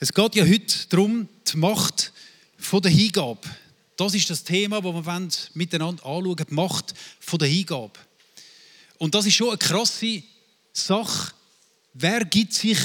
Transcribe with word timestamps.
Es 0.00 0.12
geht 0.12 0.36
ja 0.36 0.44
heute 0.44 0.86
darum, 0.90 1.28
die 1.52 1.56
Macht 1.56 2.12
der 2.72 2.90
Hingabe. 2.90 3.40
Das 3.96 4.14
ist 4.14 4.30
das 4.30 4.44
Thema, 4.44 4.80
das 4.80 4.94
wir 4.94 5.28
miteinander 5.54 6.06
anschauen 6.06 6.36
die 6.36 6.54
Macht 6.54 6.94
der 7.32 7.48
Hingabe. 7.48 7.98
Und 8.98 9.12
das 9.12 9.26
ist 9.26 9.34
schon 9.34 9.48
eine 9.48 9.58
krasse 9.58 10.22
Sache. 10.72 11.32
Wer 11.94 12.24
gibt 12.24 12.52
sich, 12.52 12.78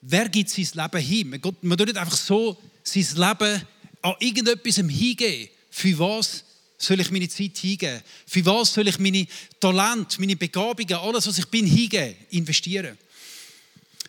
wer 0.00 0.30
gibt 0.30 0.48
sein 0.48 0.68
Leben 0.72 1.02
hin? 1.02 1.28
Man 1.60 1.76
tut 1.76 1.88
nicht 1.88 1.98
einfach 1.98 2.16
so 2.16 2.56
sein 2.82 3.06
Leben 3.16 3.62
an 4.00 4.14
irgendetwas 4.18 4.76
hingeben. 4.76 5.50
Für 5.70 5.98
was 5.98 6.44
soll 6.78 7.00
ich 7.00 7.10
meine 7.10 7.28
Zeit 7.28 7.58
hingeben? 7.58 8.00
Für 8.26 8.46
was 8.46 8.72
soll 8.72 8.88
ich 8.88 8.98
meine 8.98 9.26
Talente, 9.60 10.18
meine 10.20 10.36
Begabungen, 10.36 10.94
alles, 10.94 11.26
was 11.26 11.36
ich 11.36 11.46
bin, 11.48 11.66
hingeben, 11.66 12.16
investieren? 12.30 12.96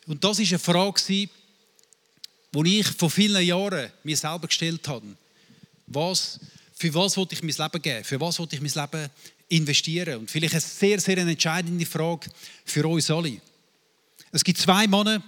Und 0.08 0.24
das 0.24 0.40
ist 0.40 0.52
eine 0.52 0.60
Frage, 0.60 1.02
die 2.64 2.80
ich 2.80 2.88
vor 2.88 3.10
vielen 3.10 3.44
Jahren 3.44 3.92
mir 4.04 4.18
selber 4.18 4.48
gestellt 4.48 4.88
habe. 4.88 5.05
Was, 5.88 6.40
für 6.76 6.94
was 6.94 7.18
wollte 7.18 7.36
ich 7.36 7.44
mein 7.44 7.55
Leben 7.55 7.81
geben? 7.81 8.04
Für 8.04 8.20
was 8.20 8.40
wollte 8.40 8.55
ich 8.55 8.62
mein 8.62 8.90
Leben 8.91 9.09
investieren? 9.50 10.20
Und 10.20 10.31
vielleicht 10.31 10.54
eine 10.54 10.62
sehr, 10.62 11.00
sehr 11.00 11.18
entscheidende 11.18 11.86
Frage 11.86 12.30
für 12.66 12.86
uns 12.88 13.09
alle. 13.09 13.40
Es 14.31 14.44
gibt 14.44 14.59
zwei 14.59 14.88
Männer, 14.88 15.23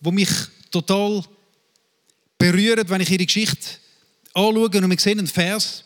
die 0.00 0.10
mich 0.10 0.30
total 0.70 1.24
berühren, 2.38 2.88
wenn 2.88 3.00
ich 3.00 3.10
ihre 3.10 3.26
Geschichte 3.26 3.78
anschaue. 4.32 4.66
Und 4.66 4.90
wir 4.90 4.98
sehen 4.98 5.18
einen 5.18 5.28
Vers. 5.28 5.84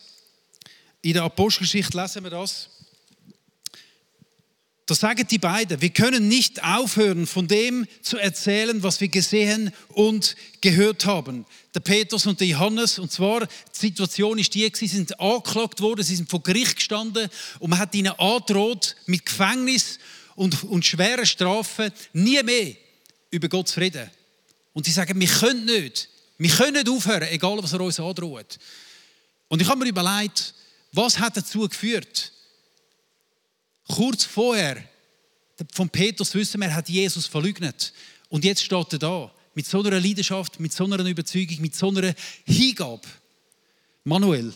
In 1.01 1.13
der 1.13 1.23
Apostelgeschichte 1.23 1.97
lesen 1.97 2.23
wir 2.23 2.31
das. 2.31 2.69
Da 4.89 4.95
sagen 4.95 5.27
die 5.27 5.37
beiden, 5.37 5.79
wir 5.81 5.91
können 5.91 6.27
nicht 6.27 6.63
aufhören, 6.63 7.27
von 7.27 7.47
dem 7.47 7.85
zu 8.01 8.17
erzählen, 8.17 8.81
was 8.81 8.99
wir 8.99 9.07
gesehen 9.07 9.71
und 9.89 10.35
gehört 10.61 11.05
haben. 11.05 11.45
Der 11.75 11.79
Petrus 11.81 12.25
und 12.25 12.39
der 12.39 12.47
Johannes. 12.47 12.97
Und 12.97 13.11
zwar, 13.11 13.41
die 13.45 13.49
Situation 13.79 14.39
ist 14.39 14.55
die, 14.55 14.67
sie 14.73 14.87
sind 14.87 15.19
angeklagt 15.19 15.79
worden, 15.81 16.01
sie 16.01 16.15
sind 16.15 16.27
vor 16.27 16.41
Gericht 16.41 16.77
gestanden 16.77 17.29
und 17.59 17.69
man 17.69 17.77
hat 17.77 17.93
ihnen 17.93 18.13
angedroht, 18.13 18.95
mit 19.05 19.27
Gefängnis 19.27 19.99
und, 20.33 20.63
und 20.63 20.83
schweren 20.83 21.27
Strafen 21.27 21.91
nie 22.13 22.41
mehr 22.41 22.73
über 23.29 23.47
Gott 23.47 23.67
zu 23.67 23.79
reden. 23.79 24.09
Und 24.73 24.87
sie 24.87 24.91
sagen, 24.91 25.19
wir 25.19 25.27
können 25.27 25.65
nicht, 25.65 26.09
wir 26.39 26.49
können 26.49 26.73
nicht 26.73 26.89
aufhören, 26.89 27.27
egal 27.29 27.61
was 27.61 27.73
er 27.73 27.81
uns 27.81 27.99
androht. 27.99 28.57
Und 29.49 29.61
ich 29.61 29.67
habe 29.67 29.81
mir 29.81 29.89
überlegt, 29.89 30.55
was 30.93 31.19
hat 31.19 31.37
dazu 31.37 31.69
geführt, 31.69 32.31
Kurz 33.91 34.23
vorher, 34.23 34.83
von 35.73 35.89
Petrus 35.89 36.33
wissen 36.35 36.61
wir, 36.61 36.67
er 36.67 36.75
hat 36.75 36.89
Jesus 36.89 37.25
verleugnet. 37.25 37.91
Und 38.29 38.45
jetzt 38.45 38.63
steht 38.63 38.93
er 38.93 38.99
da, 38.99 39.31
mit 39.55 39.65
so 39.65 39.81
einer 39.81 39.99
Leidenschaft, 39.99 40.59
mit 40.59 40.71
so 40.71 40.85
einer 40.85 40.99
Überzeugung, 40.99 41.59
mit 41.59 41.75
so 41.75 41.89
einer 41.89 42.13
Hingabe. 42.45 43.01
Manuel, 44.03 44.53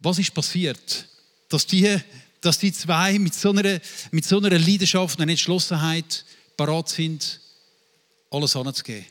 was 0.00 0.18
ist 0.18 0.34
passiert, 0.34 1.08
dass 1.48 1.66
die, 1.66 2.00
dass 2.40 2.58
die 2.58 2.72
zwei 2.72 3.18
mit 3.18 3.34
so, 3.34 3.50
einer, 3.50 3.80
mit 4.10 4.24
so 4.24 4.38
einer 4.38 4.58
Leidenschaft 4.58 5.20
und 5.20 5.28
Entschlossenheit 5.28 6.24
parat 6.56 6.88
sind, 6.88 7.40
alles 8.30 8.56
anzugeben? 8.56 9.06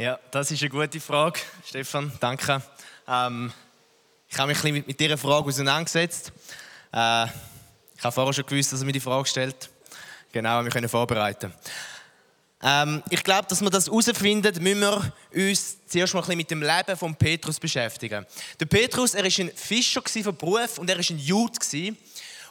Ja, 0.00 0.18
das 0.30 0.52
ist 0.52 0.62
eine 0.62 0.70
gute 0.70 1.00
Frage, 1.00 1.40
Stefan. 1.66 2.12
Danke. 2.20 2.62
Ähm, 3.08 3.52
ich 4.28 4.38
habe 4.38 4.48
mich 4.48 4.58
ein 4.58 4.62
bisschen 4.62 4.74
mit, 4.74 4.86
mit 4.86 5.00
dieser 5.00 5.18
Frage 5.18 5.48
auseinandergesetzt. 5.48 6.32
Äh, 6.92 7.26
ich 7.96 8.04
habe 8.04 8.12
vorher 8.12 8.32
schon 8.32 8.46
gewusst, 8.46 8.72
dass 8.72 8.80
er 8.80 8.86
mir 8.86 8.92
die 8.92 9.00
Frage 9.00 9.28
stellt. 9.28 9.70
Genau, 10.32 10.62
wir 10.62 10.70
können 10.70 10.88
vorbereiten. 10.88 11.52
Ähm, 12.62 13.02
ich 13.10 13.22
glaube, 13.22 13.46
dass 13.48 13.60
wir 13.60 13.70
das 13.70 13.86
herausfinden, 13.86 14.62
müssen 14.62 14.80
wir 14.80 15.12
uns 15.34 15.78
zuerst 15.86 16.14
mal 16.14 16.24
ein 16.28 16.36
mit 16.36 16.50
dem 16.50 16.62
Leben 16.62 16.96
von 16.96 17.14
Petrus 17.14 17.60
beschäftigen. 17.60 18.26
Der 18.58 18.66
Petrus, 18.66 19.14
er 19.14 19.24
ist 19.24 19.38
ein 19.38 19.50
Fischer 19.54 20.02
von 20.02 20.36
Beruf 20.36 20.78
und 20.78 20.90
er 20.90 20.98
ist 20.98 21.10
ein 21.10 21.18
Jude 21.18 21.58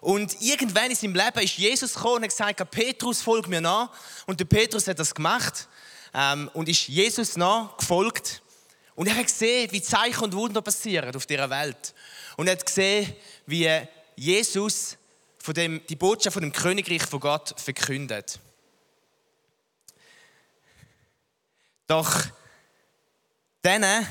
Und 0.02 0.42
irgendwann 0.42 0.92
in 0.92 0.96
seinem 0.96 1.16
Leben 1.16 1.40
ist 1.40 1.58
Jesus 1.58 1.94
gekommen 1.94 2.16
und 2.16 2.24
hat 2.24 2.30
gesagt, 2.30 2.72
Petrus, 2.72 3.22
folg 3.22 3.48
mir 3.48 3.62
nach. 3.62 3.90
Und 4.25 4.40
der 4.40 4.46
Petrus 4.46 4.88
hat 4.88 5.00
das 5.00 5.14
gemacht 5.14 5.68
ähm, 6.14 6.50
und 6.54 6.69
ist 6.69 6.88
Jesus 6.88 7.36
nachgefolgt. 7.36 8.42
Und 8.96 9.08
er 9.08 9.16
hat 9.16 9.28
gesehen, 9.28 9.72
wie 9.72 9.81
Zeichen 9.81 10.24
und 10.24 10.34
Wunder 10.34 10.62
passieren 10.62 11.14
auf 11.16 11.25
dieser 11.25 11.50
Welt. 11.50 11.94
Und 12.38 12.48
er 12.48 12.54
hat 12.54 12.66
gesehen, 12.66 13.14
wie 13.46 13.69
Jesus 14.18 14.98
von 15.38 15.54
dem, 15.54 15.82
die 15.88 15.96
Botschaft 15.96 16.34
von 16.34 16.42
dem 16.42 16.52
Königreich 16.52 17.04
von 17.04 17.20
Gott 17.20 17.54
verkündet. 17.58 18.40
Doch 21.86 22.26
dann, 23.62 24.06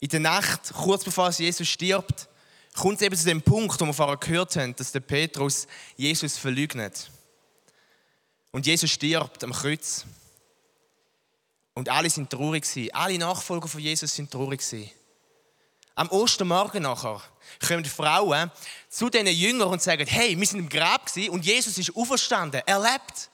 in 0.00 0.08
der 0.08 0.20
Nacht, 0.20 0.72
kurz 0.72 1.04
bevor 1.04 1.30
Jesus 1.30 1.68
stirbt, 1.68 2.28
kommt 2.74 2.96
es 2.96 3.02
eben 3.02 3.16
zu 3.16 3.24
dem 3.24 3.42
Punkt, 3.42 3.80
wo 3.80 3.86
wir 3.86 3.92
vorher 3.92 4.16
gehört 4.16 4.56
haben, 4.56 4.74
dass 4.76 4.92
der 4.92 5.00
Petrus 5.00 5.66
Jesus 5.96 6.38
verleugnet. 6.38 7.10
Und 8.52 8.66
Jesus 8.66 8.90
stirbt 8.90 9.42
am 9.42 9.52
Kreuz. 9.52 10.06
Und 11.74 11.88
alle 11.88 12.08
sind 12.08 12.30
traurig 12.30 12.64
Alle 12.94 13.18
Nachfolger 13.18 13.66
von 13.66 13.80
Jesus 13.80 14.14
sind 14.14 14.30
traurig 14.30 14.62
Am 15.96 16.08
Ostermorgen 16.10 16.84
nachher 16.84 17.20
kommen 17.66 17.84
Frauen 17.84 18.50
zu 18.88 19.08
diesen 19.10 19.26
Jüngern 19.26 19.68
und 19.68 19.82
sagen, 19.82 20.06
hey, 20.06 20.38
wir 20.38 20.46
sind 20.46 20.60
im 20.60 20.68
Grab 20.68 21.10
und 21.30 21.44
Jesus 21.44 21.78
ist 21.78 21.94
auferstanden, 21.96 22.62
er 22.66 22.80
lebt. 22.80 23.30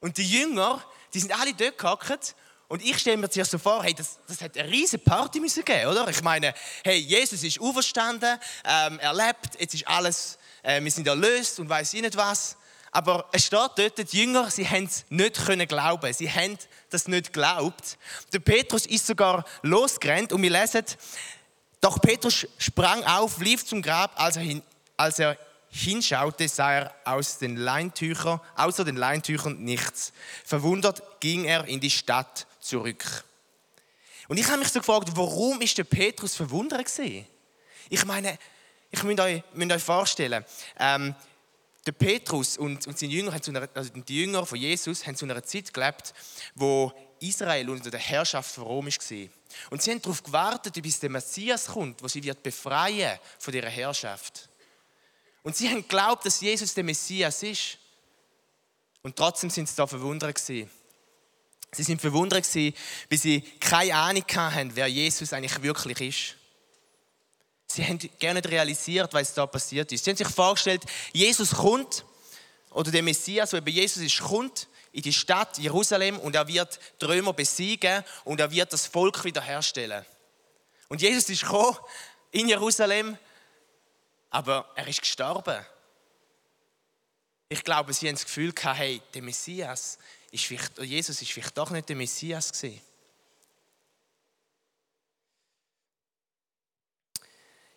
Und 0.00 0.16
die 0.18 0.28
Jünger, 0.28 0.82
die 1.12 1.20
sind 1.20 1.38
alle 1.38 1.54
dort 1.54 1.78
gehockt 1.78 2.34
und 2.68 2.82
ich 2.82 2.98
stelle 2.98 3.16
mir 3.16 3.30
zuerst 3.30 3.52
so 3.52 3.58
vor, 3.58 3.82
hey, 3.84 3.94
das, 3.94 4.18
das 4.26 4.40
hat 4.40 4.58
eine 4.58 4.68
riesige 4.68 5.02
Party 5.02 5.38
müssen 5.38 5.64
geben, 5.64 5.86
oder? 5.86 6.08
Ich 6.08 6.22
meine, 6.22 6.52
hey, 6.84 6.98
Jesus 6.98 7.42
ist 7.42 7.60
auferstanden, 7.60 8.38
ähm, 8.64 8.98
er 8.98 9.14
lebt, 9.14 9.60
jetzt 9.60 9.74
ist 9.74 9.86
alles, 9.86 10.38
äh, 10.62 10.82
wir 10.82 10.90
sind 10.90 11.06
erlöst 11.06 11.60
und 11.60 11.68
weiß 11.68 11.94
ich 11.94 12.02
nicht 12.02 12.16
was. 12.16 12.56
Aber 12.90 13.28
es 13.30 13.44
steht 13.44 13.70
dort, 13.76 14.12
die 14.12 14.18
Jünger, 14.18 14.50
sie 14.50 14.66
haben 14.66 14.84
es 14.84 15.04
nicht 15.10 15.44
können 15.44 15.68
glauben. 15.68 16.12
Sie 16.14 16.30
haben 16.30 16.56
das 16.88 17.06
nicht 17.08 17.26
geglaubt. 17.26 17.98
Der 18.32 18.38
Petrus 18.38 18.86
ist 18.86 19.06
sogar 19.06 19.44
losgerannt 19.62 20.32
und 20.32 20.40
wir 20.40 20.50
lesen, 20.50 20.84
doch 21.80 22.00
Petrus 22.00 22.46
sprang 22.58 23.04
auf, 23.04 23.38
lief 23.38 23.64
zum 23.64 23.82
Grab, 23.82 24.18
als 24.20 24.36
er, 24.36 24.42
hin, 24.42 24.62
als 24.96 25.18
er 25.18 25.36
hinschaute, 25.68 26.48
sah 26.48 26.72
er 26.72 26.94
aus 27.04 27.38
den 27.38 27.56
Leintüchern, 27.56 28.40
außer 28.56 28.84
den 28.84 28.96
Leintüchern 28.96 29.62
nichts. 29.62 30.12
Verwundert 30.44 31.02
ging 31.20 31.44
er 31.44 31.66
in 31.66 31.80
die 31.80 31.90
Stadt 31.90 32.46
zurück. 32.60 33.24
Und 34.28 34.38
ich 34.38 34.46
habe 34.46 34.58
mich 34.58 34.68
so 34.68 34.80
gefragt, 34.80 35.10
warum 35.14 35.60
ist 35.60 35.78
der 35.78 35.84
Petrus 35.84 36.34
verwundert 36.34 36.84
gewesen? 36.84 37.26
Ich 37.88 38.04
meine, 38.04 38.38
ich 38.90 39.02
müsst 39.02 39.20
euch, 39.20 39.42
müsst 39.54 39.72
euch 39.72 39.82
vorstellen, 39.82 40.44
ähm, 40.78 41.14
der 41.86 41.92
Petrus 41.92 42.58
und, 42.58 42.86
und 42.86 42.98
seine 42.98 43.12
Jünger, 43.12 43.32
einer, 43.32 43.68
also 43.74 43.90
die 43.90 44.20
Jünger 44.22 44.44
von 44.44 44.58
Jesus, 44.58 45.06
haben 45.06 45.14
zu 45.14 45.24
einer 45.24 45.42
Zeit 45.44 45.72
gelebt, 45.72 46.12
wo 46.56 46.92
Israel 47.20 47.70
unter 47.70 47.90
der 47.90 48.00
Herrschaft 48.00 48.52
von 48.52 48.64
Rom 48.64 48.86
war. 48.86 49.28
Und 49.70 49.82
sie 49.82 49.90
haben 49.90 50.02
darauf 50.02 50.22
gewartet, 50.22 50.80
bis 50.82 51.00
der 51.00 51.10
Messias 51.10 51.66
kommt, 51.66 52.02
wo 52.02 52.08
sie 52.08 52.22
wird 52.22 52.42
befreien 52.42 53.18
von 53.38 53.54
ihrer 53.54 53.68
Herrschaft. 53.68 54.48
Und 55.42 55.56
sie 55.56 55.68
haben 55.68 55.82
geglaubt, 55.82 56.26
dass 56.26 56.40
Jesus 56.40 56.74
der 56.74 56.84
Messias 56.84 57.42
ist. 57.42 57.78
Und 59.02 59.14
trotzdem 59.16 59.50
sind 59.50 59.68
sie 59.68 59.76
da 59.76 59.86
verwundert 59.86 60.34
gewesen. 60.34 60.70
Sie 61.72 61.82
sind 61.82 62.00
verwundert 62.00 62.44
gewesen, 62.44 62.76
weil 63.08 63.18
sie 63.18 63.40
keine 63.60 63.94
Ahnung 63.94 64.24
hatten, 64.34 64.74
wer 64.74 64.88
Jesus 64.88 65.32
eigentlich 65.32 65.62
wirklich 65.62 66.00
ist. 66.00 66.36
Sie 67.68 67.84
haben 67.84 67.98
gerne 68.18 68.44
realisiert, 68.44 69.12
was 69.12 69.34
da 69.34 69.46
passiert 69.46 69.90
ist. 69.92 70.04
Sie 70.04 70.10
haben 70.10 70.16
sich 70.16 70.28
vorgestellt, 70.28 70.84
Jesus 71.12 71.50
kommt, 71.50 72.04
oder 72.70 72.90
der 72.90 73.02
Messias, 73.02 73.50
der 73.50 73.58
eben 73.58 73.70
Jesus 73.70 74.02
ist, 74.02 74.20
kommt 74.20 74.68
in 74.96 75.02
die 75.02 75.12
Stadt 75.12 75.58
Jerusalem 75.58 76.18
und 76.18 76.34
er 76.34 76.48
wird 76.48 76.80
die 77.02 77.04
Römer 77.04 77.34
besiegen 77.34 78.02
und 78.24 78.40
er 78.40 78.50
wird 78.50 78.72
das 78.72 78.86
Volk 78.86 79.24
wiederherstellen. 79.24 80.06
Und 80.88 81.02
Jesus 81.02 81.28
ist 81.28 81.42
gekommen 81.42 81.76
in 82.30 82.48
Jerusalem, 82.48 83.18
aber 84.30 84.70
er 84.74 84.88
ist 84.88 85.02
gestorben. 85.02 85.62
Ich 87.50 87.62
glaube, 87.62 87.92
sie 87.92 88.08
haben 88.08 88.14
das 88.14 88.24
Gefühl 88.24 88.54
gehabt, 88.54 88.78
hey, 88.78 89.02
der 89.12 89.20
Messias 89.20 89.98
ist 90.30 90.46
vielleicht, 90.46 90.78
Jesus 90.78 91.20
ist 91.20 91.30
vielleicht 91.30 91.58
doch 91.58 91.68
nicht 91.68 91.90
der 91.90 91.96
Messias 91.96 92.50
gewesen. 92.50 92.80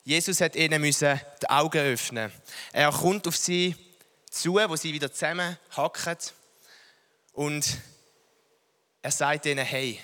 Jesus 0.05 0.39
hat 0.39 0.55
ihnen 0.55 0.79
müssen 0.79 1.19
die 1.41 1.49
Augen 1.49 1.81
öffnen. 1.81 2.31
Er 2.71 2.89
kommt 2.93 3.27
auf 3.27 3.35
sie 3.35 3.75
zu, 4.29 4.53
wo 4.53 4.75
sie 4.77 4.93
wieder 4.93 5.11
zusammen 5.11 5.59
hacken 5.75 6.17
und 7.39 7.77
er 9.01 9.11
sagt 9.11 9.45
ihnen, 9.45 9.65
hey, 9.65 9.97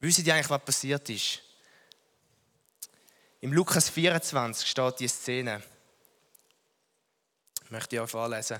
wissen 0.00 0.24
die 0.24 0.32
eigentlich, 0.32 0.50
was 0.50 0.64
passiert 0.64 1.08
ist? 1.08 1.40
Im 3.40 3.52
Lukas 3.52 3.88
24 3.88 4.68
steht 4.68 4.98
die 4.98 5.06
Szene. 5.06 5.62
Ich 7.62 7.70
möchte 7.70 7.94
ich 7.94 8.02
euch 8.02 8.10
vorlesen. 8.10 8.58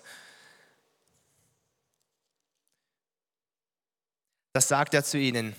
Da 4.52 4.60
sagt 4.60 4.94
er 4.94 5.02
zu 5.02 5.18
ihnen, 5.18 5.56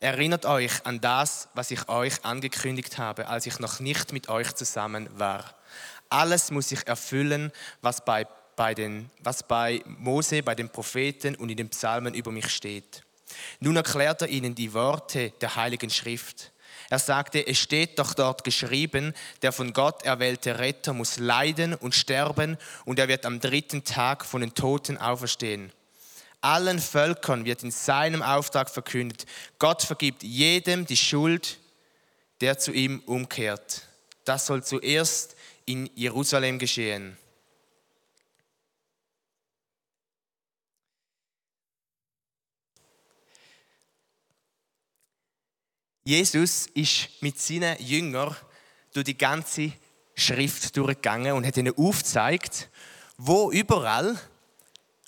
erinnert 0.00 0.44
euch 0.44 0.84
an 0.84 1.00
das, 1.00 1.48
was 1.54 1.70
ich 1.70 1.88
euch 1.88 2.22
angekündigt 2.26 2.98
habe, 2.98 3.28
als 3.28 3.46
ich 3.46 3.58
noch 3.58 3.80
nicht 3.80 4.12
mit 4.12 4.28
euch 4.28 4.52
zusammen 4.52 5.08
war. 5.18 5.58
Alles 6.10 6.50
muss 6.50 6.68
sich 6.68 6.86
erfüllen, 6.86 7.52
was 7.80 8.04
bei, 8.04 8.26
bei, 8.56 8.74
den, 8.74 9.10
was 9.20 9.42
bei 9.42 9.82
Mose, 9.86 10.42
bei 10.42 10.54
den 10.54 10.68
Propheten 10.68 11.34
und 11.34 11.50
in 11.50 11.56
den 11.56 11.68
Psalmen 11.68 12.14
über 12.14 12.30
mich 12.30 12.48
steht. 12.48 13.02
Nun 13.60 13.76
erklärt 13.76 14.22
er 14.22 14.28
ihnen 14.28 14.54
die 14.54 14.72
Worte 14.72 15.30
der 15.40 15.56
Heiligen 15.56 15.90
Schrift. 15.90 16.52
Er 16.90 16.98
sagte, 16.98 17.46
es 17.46 17.58
steht 17.58 17.98
doch 17.98 18.14
dort 18.14 18.44
geschrieben, 18.44 19.14
der 19.42 19.52
von 19.52 19.72
Gott 19.72 20.04
erwählte 20.04 20.58
Retter 20.58 20.92
muss 20.92 21.18
leiden 21.18 21.74
und 21.74 21.94
sterben 21.94 22.58
und 22.84 22.98
er 22.98 23.08
wird 23.08 23.26
am 23.26 23.40
dritten 23.40 23.84
Tag 23.84 24.24
von 24.24 24.42
den 24.42 24.54
Toten 24.54 24.98
auferstehen. 24.98 25.72
Allen 26.40 26.78
Völkern 26.78 27.46
wird 27.46 27.62
in 27.62 27.70
seinem 27.70 28.22
Auftrag 28.22 28.68
verkündet, 28.68 29.24
Gott 29.58 29.82
vergibt 29.82 30.22
jedem 30.22 30.84
die 30.84 30.96
Schuld, 30.96 31.58
der 32.42 32.58
zu 32.58 32.70
ihm 32.72 33.02
umkehrt. 33.06 33.82
Das 34.26 34.46
soll 34.46 34.62
zuerst 34.62 35.36
in 35.64 35.88
Jerusalem 35.94 36.58
geschehen. 36.58 37.16
Jesus 46.04 46.66
ist 46.74 47.08
mit 47.20 47.40
seinen 47.40 47.82
Jüngern 47.82 48.36
durch 48.92 49.04
die 49.04 49.16
ganze 49.16 49.72
Schrift 50.14 50.76
durchgegangen 50.76 51.32
und 51.32 51.46
hat 51.46 51.56
ihnen 51.56 51.76
aufgezeigt, 51.76 52.68
wo 53.16 53.50
überall 53.50 54.18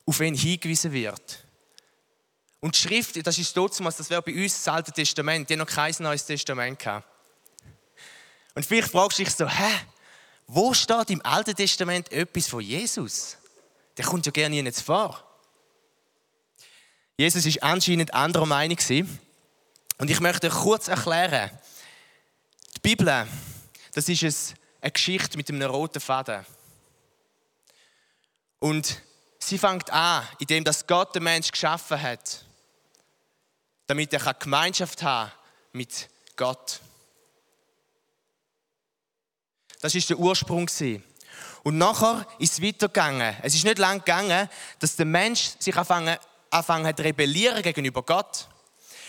auf 0.06 0.20
ihn 0.20 0.34
hingewiesen 0.34 0.92
wird. 0.92 1.44
Und 2.60 2.74
die 2.74 2.80
Schrift, 2.80 3.26
das 3.26 3.38
ist 3.38 3.56
damals, 3.56 3.96
das 3.96 4.08
wäre 4.08 4.22
bei 4.22 4.34
uns 4.34 4.54
das 4.54 4.68
Alte 4.68 4.90
Testament, 4.90 5.48
die 5.50 5.56
noch 5.56 5.66
kein 5.66 5.94
Neues 5.98 6.24
Testament 6.24 6.78
gehabt. 6.78 7.06
Und 8.54 8.64
vielleicht 8.64 8.90
fragst 8.90 9.18
du 9.18 9.24
dich 9.24 9.34
so, 9.34 9.46
hä, 9.46 9.72
wo 10.46 10.72
steht 10.72 11.10
im 11.10 11.24
Alten 11.24 11.54
Testament 11.54 12.10
etwas 12.10 12.48
von 12.48 12.62
Jesus? 12.62 13.36
Der 13.98 14.04
kommt 14.04 14.24
ja 14.24 14.32
gerne 14.32 14.62
nicht 14.62 14.80
vor. 14.80 15.22
Jesus 17.18 17.44
ist 17.44 17.62
anscheinend 17.62 18.14
anderer 18.14 18.46
Meinung 18.46 18.76
gewesen. 18.76 19.18
Und 19.98 20.10
ich 20.10 20.20
möchte 20.20 20.50
kurz 20.50 20.88
erklären, 20.88 21.50
die 22.76 22.80
Bibel, 22.80 23.26
das 23.92 24.08
ist 24.08 24.54
eine 24.80 24.90
Geschichte 24.90 25.36
mit 25.36 25.48
einem 25.48 25.62
roten 25.62 26.00
Faden. 26.00 26.44
Und 28.58 29.00
sie 29.38 29.58
fängt 29.58 29.90
an, 29.90 30.26
indem 30.38 30.64
Gott 30.86 31.14
den 31.14 31.22
Mensch 31.22 31.50
geschaffen 31.50 32.00
hat, 32.00 32.44
damit 33.86 34.12
er 34.12 34.34
Gemeinschaft 34.34 35.02
haben 35.02 35.30
kann 35.30 35.38
mit 35.72 36.08
Gott. 36.36 36.80
Das 39.80 39.94
ist 39.94 40.10
der 40.10 40.18
Ursprung 40.18 40.68
Und 41.62 41.78
nachher 41.78 42.26
ist 42.38 42.54
es 42.54 42.62
weitergegangen. 42.62 43.36
Es 43.42 43.54
ist 43.54 43.64
nicht 43.64 43.78
lang 43.78 43.98
gegangen, 43.98 44.48
dass 44.78 44.96
der 44.96 45.06
Mensch 45.06 45.52
sich 45.58 45.76
anfangen, 45.76 46.16
anfangen 46.50 46.86
hat 46.86 47.00
rebellieren 47.00 47.62
gegenüber 47.62 48.02
Gott. 48.02 48.48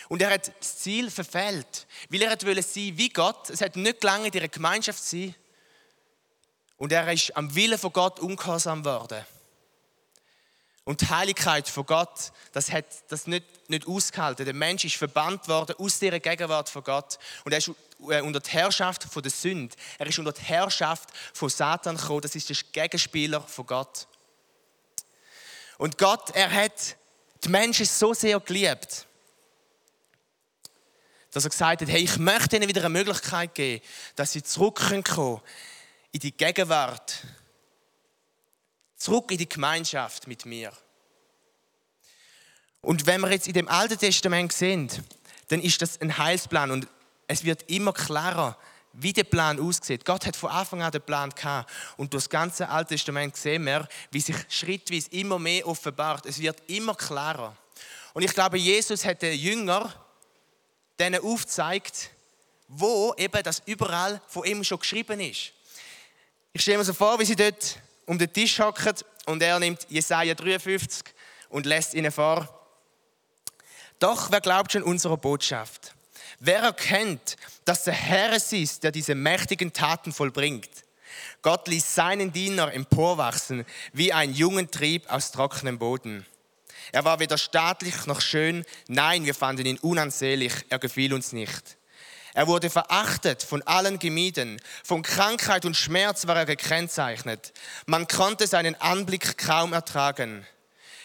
Und 0.09 0.21
er 0.21 0.31
hat 0.31 0.51
das 0.59 0.77
Ziel 0.77 1.11
verfehlt, 1.11 1.85
weil 2.09 2.21
er 2.21 2.29
wollte 2.29 2.61
sein 2.61 2.97
wie 2.97 3.09
Gott. 3.09 3.49
Es 3.49 3.61
hat 3.61 3.75
nicht 3.75 4.03
lange 4.03 4.27
in 4.27 4.33
ihrer 4.33 4.47
Gemeinschaft 4.47 5.03
sein. 5.03 5.35
Und 6.77 6.91
er 6.91 7.11
ist 7.11 7.35
am 7.35 7.53
Willen 7.55 7.77
von 7.77 7.91
Gott 7.91 8.19
ungehorsam 8.19 8.83
geworden. 8.83 9.25
Und 10.87 11.01
die 11.01 11.09
Heiligkeit 11.09 11.67
von 11.67 11.85
Gott, 11.85 12.31
das 12.53 12.71
hat 12.71 12.85
das 13.09 13.27
nicht, 13.27 13.69
nicht 13.69 13.85
ausgehalten. 13.87 14.45
Der 14.45 14.53
Mensch 14.53 14.85
ist 14.85 14.95
verbannt 14.95 15.49
worden 15.49 15.75
aus 15.79 15.99
dieser 15.99 16.21
Gegenwart 16.21 16.69
von 16.69 16.81
Gott. 16.81 17.19
Und 17.43 17.51
er 17.51 17.57
ist 17.57 17.71
äh, 18.07 18.21
unter 18.21 18.39
die 18.39 18.51
Herrschaft 18.51 19.03
von 19.03 19.21
der 19.21 19.31
Sünde. 19.31 19.75
Er 19.97 20.07
ist 20.07 20.17
unter 20.17 20.31
die 20.31 20.43
Herrschaft 20.43 21.09
von 21.33 21.49
Satan 21.49 21.97
gekommen. 21.97 22.21
Das 22.21 22.35
ist 22.35 22.47
der 22.47 22.55
Gegenspieler 22.71 23.41
von 23.41 23.65
Gott. 23.65 24.07
Und 25.77 25.97
Gott, 25.97 26.29
er 26.33 26.49
hat 26.49 26.95
die 27.43 27.49
Menschen 27.49 27.85
so 27.85 28.13
sehr 28.13 28.39
geliebt, 28.39 29.05
dass 31.37 31.45
er 31.45 31.51
gesagt 31.51 31.81
hat, 31.81 31.89
hey, 31.89 32.01
ich 32.01 32.17
möchte 32.17 32.55
ihnen 32.55 32.67
wieder 32.67 32.81
eine 32.81 32.89
Möglichkeit 32.89 33.53
geben, 33.53 33.83
dass 34.15 34.31
sie 34.31 34.41
zurückkommen 34.41 35.03
können 35.03 35.41
in 36.11 36.19
die 36.19 36.35
Gegenwart, 36.35 37.19
zurück 38.95 39.29
in 39.31 39.37
die 39.37 39.47
Gemeinschaft 39.47 40.27
mit 40.27 40.47
mir. 40.47 40.71
Und 42.81 43.05
wenn 43.05 43.21
wir 43.21 43.29
jetzt 43.29 43.47
in 43.47 43.53
dem 43.53 43.67
Alten 43.67 43.99
Testament 43.99 44.51
sind, 44.51 45.03
dann 45.49 45.61
ist 45.61 45.79
das 45.79 46.01
ein 46.01 46.17
Heilsplan 46.17 46.71
und 46.71 46.87
es 47.27 47.43
wird 47.43 47.69
immer 47.69 47.93
klarer, 47.93 48.57
wie 48.93 49.13
der 49.13 49.25
Plan 49.25 49.59
aussieht. 49.59 50.05
Gott 50.05 50.25
hat 50.25 50.35
von 50.35 50.49
Anfang 50.49 50.81
an 50.81 50.91
den 50.91 51.03
Plan 51.03 51.29
gehabt. 51.29 51.71
Und 51.97 52.13
durch 52.13 52.23
das 52.23 52.29
ganze 52.31 52.67
Alte 52.67 52.95
Testament 52.95 53.37
sehen 53.37 53.63
wir, 53.65 53.87
wie 54.09 54.21
sich 54.21 54.37
schrittweise 54.49 55.11
immer 55.11 55.37
mehr 55.37 55.67
offenbart. 55.67 56.25
Es 56.25 56.39
wird 56.39 56.63
immer 56.67 56.95
klarer. 56.95 57.55
Und 58.15 58.23
ich 58.23 58.33
glaube, 58.33 58.57
Jesus 58.57 59.05
hat 59.05 59.21
den 59.21 59.37
Jünger 59.37 59.93
denen 60.99 61.23
aufzeigt, 61.23 62.09
wo 62.67 63.13
eben 63.17 63.43
das 63.43 63.61
überall 63.65 64.21
von 64.27 64.45
ihm 64.45 64.63
schon 64.63 64.79
geschrieben 64.79 65.19
ist. 65.19 65.53
Ich 66.53 66.61
stelle 66.61 66.79
mir 66.79 66.83
so 66.83 66.93
vor, 66.93 67.19
wie 67.19 67.25
sie 67.25 67.35
dort 67.35 67.79
um 68.05 68.17
den 68.17 68.31
Tisch 68.31 68.59
hocken 68.59 68.95
und 69.25 69.41
er 69.41 69.59
nimmt 69.59 69.85
Jesaja 69.89 70.33
53 70.33 71.03
und 71.49 71.65
lässt 71.65 71.93
ihnen 71.93 72.11
vor. 72.11 72.47
Doch 73.99 74.31
wer 74.31 74.41
glaubt 74.41 74.71
schon 74.71 74.83
unserer 74.83 75.17
Botschaft? 75.17 75.93
Wer 76.39 76.59
erkennt, 76.59 77.35
dass 77.65 77.83
der 77.83 77.93
Herr 77.93 78.33
es 78.33 78.51
ist, 78.53 78.83
der 78.83 78.91
diese 78.91 79.15
mächtigen 79.15 79.73
Taten 79.73 80.13
vollbringt? 80.13 80.69
Gott 81.41 81.67
ließ 81.67 81.95
seinen 81.95 82.31
Diener 82.31 82.73
emporwachsen 82.73 83.65
wie 83.93 84.13
ein 84.13 84.33
jungen 84.33 84.69
Trieb 84.69 85.09
aus 85.11 85.31
trockenem 85.31 85.79
Boden. 85.79 86.25
Er 86.91 87.05
war 87.05 87.19
weder 87.19 87.37
staatlich 87.37 88.05
noch 88.05 88.21
schön. 88.21 88.65
Nein, 88.87 89.25
wir 89.25 89.35
fanden 89.35 89.65
ihn 89.65 89.79
unansehlich. 89.79 90.53
Er 90.69 90.79
gefiel 90.79 91.13
uns 91.13 91.33
nicht. 91.33 91.77
Er 92.33 92.47
wurde 92.47 92.69
verachtet, 92.69 93.41
von 93.41 93.63
allen 93.63 93.97
gemieden. 93.97 94.61
Von 94.83 95.01
Krankheit 95.01 95.65
und 95.65 95.75
Schmerz 95.75 96.27
war 96.27 96.35
er 96.37 96.45
gekennzeichnet. 96.45 97.51
Man 97.87 98.07
konnte 98.07 98.45
seinen 98.45 98.79
Anblick 98.79 99.37
kaum 99.37 99.73
ertragen. 99.73 100.45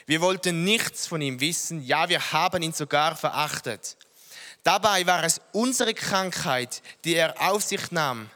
Wir 0.07 0.21
wollten 0.21 0.65
nichts 0.65 1.07
von 1.07 1.23
ihm 1.23 1.41
wissen. 1.41 1.83
Ja, 1.83 2.09
wir 2.09 2.33
haben 2.33 2.63
ihn 2.63 2.73
sogar 2.73 3.17
verachtet. 3.17 3.97
Dabei 4.63 5.07
war 5.07 5.25
es 5.25 5.41
unsere 5.53 5.95
Krankheit, 5.95 6.83
die 7.05 7.15
er 7.15 7.41
auf 7.41 7.63
sich 7.63 7.91
nahm. 7.91 8.31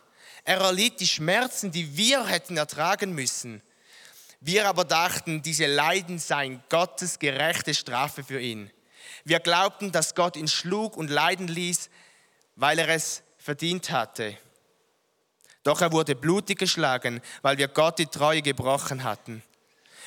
Er 0.44 0.58
erlitt 0.58 1.00
die 1.00 1.06
Schmerzen, 1.06 1.70
die 1.72 1.96
wir 1.96 2.26
hätten 2.26 2.56
ertragen 2.56 3.12
müssen. 3.12 3.62
Wir 4.46 4.68
aber 4.68 4.84
dachten, 4.84 5.42
diese 5.42 5.66
Leiden 5.66 6.20
seien 6.20 6.62
Gottes 6.68 7.18
gerechte 7.18 7.74
Strafe 7.74 8.22
für 8.22 8.40
ihn. 8.40 8.70
Wir 9.24 9.40
glaubten, 9.40 9.90
dass 9.90 10.14
Gott 10.14 10.36
ihn 10.36 10.46
schlug 10.46 10.96
und 10.96 11.10
leiden 11.10 11.48
ließ, 11.48 11.90
weil 12.54 12.78
er 12.78 12.88
es 12.90 13.24
verdient 13.38 13.90
hatte. 13.90 14.38
Doch 15.64 15.80
er 15.80 15.90
wurde 15.90 16.14
blutig 16.14 16.60
geschlagen, 16.60 17.20
weil 17.42 17.58
wir 17.58 17.66
Gott 17.66 17.98
die 17.98 18.06
Treue 18.06 18.40
gebrochen 18.40 19.02
hatten. 19.02 19.42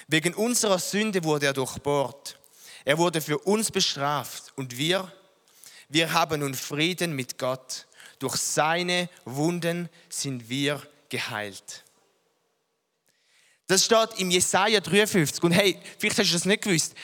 Wegen 0.07 0.33
unserer 0.33 0.79
Sünde 0.79 1.25
wurde 1.25 1.47
er 1.47 1.53
durchbohrt. 1.53 2.39
Er 2.85 2.97
wurde 2.97 3.19
für 3.19 3.39
uns 3.39 3.69
bestraft 3.71 4.53
und 4.55 4.77
wir, 4.77 5.11
wir 5.89 6.13
haben 6.13 6.39
nun 6.39 6.53
Frieden 6.53 7.13
mit 7.13 7.37
Gott. 7.37 7.87
Durch 8.19 8.37
seine 8.37 9.09
Wunden 9.25 9.89
sind 10.07 10.47
wir 10.47 10.81
geheilt. 11.09 11.83
Das 13.69 13.85
steht 13.85 14.09
im 14.17 14.31
Jesaja 14.31 14.79
53. 14.79 15.43
Und 15.43 15.51
hey, 15.51 15.79
vielleicht 15.99 16.17
hast 16.17 16.31
du 16.31 16.33
das 16.33 16.45
nicht 16.45 16.63
gewusst. 16.63 16.95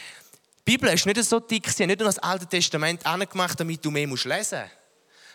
Die 0.67 0.71
Bibel 0.71 0.89
ist 0.91 1.05
nicht 1.05 1.23
so 1.23 1.39
dick, 1.39 1.69
sie 1.69 1.83
hat 1.83 1.89
nicht 1.89 1.99
nur 1.99 2.07
das 2.07 2.17
Alte 2.17 2.47
Testament 2.47 3.05
angemacht, 3.05 3.59
damit 3.59 3.85
du 3.85 3.91
mehr 3.91 4.07
lesen 4.07 4.09
musst. 4.09 4.75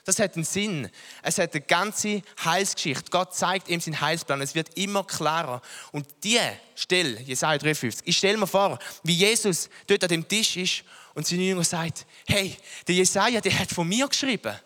Das 0.04 0.18
hat 0.18 0.34
einen 0.34 0.44
Sinn. 0.44 0.90
Es 1.22 1.38
hat 1.38 1.54
eine 1.54 1.60
ganze 1.60 2.22
Heilsgeschichte. 2.44 3.12
Gott 3.12 3.32
zeigt 3.32 3.68
ihm 3.68 3.80
seinen 3.80 4.00
Heilsplan. 4.00 4.40
Es 4.40 4.56
wird 4.56 4.76
immer 4.76 5.04
klarer. 5.04 5.62
Und 5.92 6.04
die 6.24 6.40
Stelle, 6.74 7.20
Jesaja 7.20 7.58
53, 7.58 8.08
ich 8.08 8.16
stelle 8.16 8.36
mir 8.36 8.48
vor, 8.48 8.80
wie 9.04 9.14
Jesus 9.14 9.70
dort 9.86 10.02
an 10.02 10.08
dem 10.08 10.26
Tisch 10.26 10.56
ist 10.56 10.82
und 11.14 11.28
sein 11.28 11.38
Jünger 11.38 11.62
sagt: 11.62 12.06
Hey, 12.26 12.56
der 12.88 12.96
Jesaja, 12.96 13.40
der 13.40 13.56
hat 13.56 13.70
von 13.70 13.86
mir 13.86 14.08
geschrieben. 14.08 14.58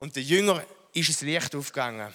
Und 0.00 0.14
der 0.16 0.22
Jünger 0.22 0.62
ist 0.92 1.08
das 1.08 1.22
Licht 1.22 1.54
aufgegangen. 1.54 2.12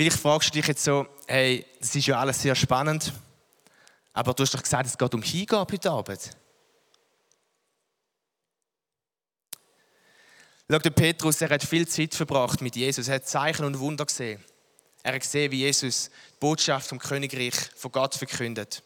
Vielleicht 0.00 0.18
fragst 0.18 0.48
du 0.48 0.52
dich 0.52 0.66
jetzt 0.66 0.82
so, 0.82 1.06
hey, 1.26 1.66
das 1.78 1.94
ist 1.94 2.06
ja 2.06 2.18
alles 2.18 2.40
sehr 2.40 2.54
spannend, 2.54 3.12
aber 4.14 4.32
du 4.32 4.42
hast 4.42 4.54
doch 4.54 4.62
gesagt, 4.62 4.86
es 4.86 4.96
geht 4.96 5.12
um 5.12 5.20
Hingabe 5.20 5.74
heute 5.74 5.90
Abend. 5.90 6.30
Schau, 10.70 10.78
der 10.78 10.88
Petrus, 10.88 11.42
er 11.42 11.50
hat 11.50 11.62
viel 11.62 11.86
Zeit 11.86 12.14
verbracht 12.14 12.62
mit 12.62 12.76
Jesus, 12.76 13.08
er 13.08 13.16
hat 13.16 13.28
Zeichen 13.28 13.66
und 13.66 13.78
Wunder 13.78 14.06
gesehen. 14.06 14.42
Er 15.02 15.12
hat 15.12 15.20
gesehen, 15.20 15.52
wie 15.52 15.58
Jesus 15.58 16.08
die 16.08 16.36
Botschaft 16.40 16.88
vom 16.88 16.98
Königreich 16.98 17.56
von 17.76 17.92
Gott 17.92 18.14
verkündet. 18.14 18.82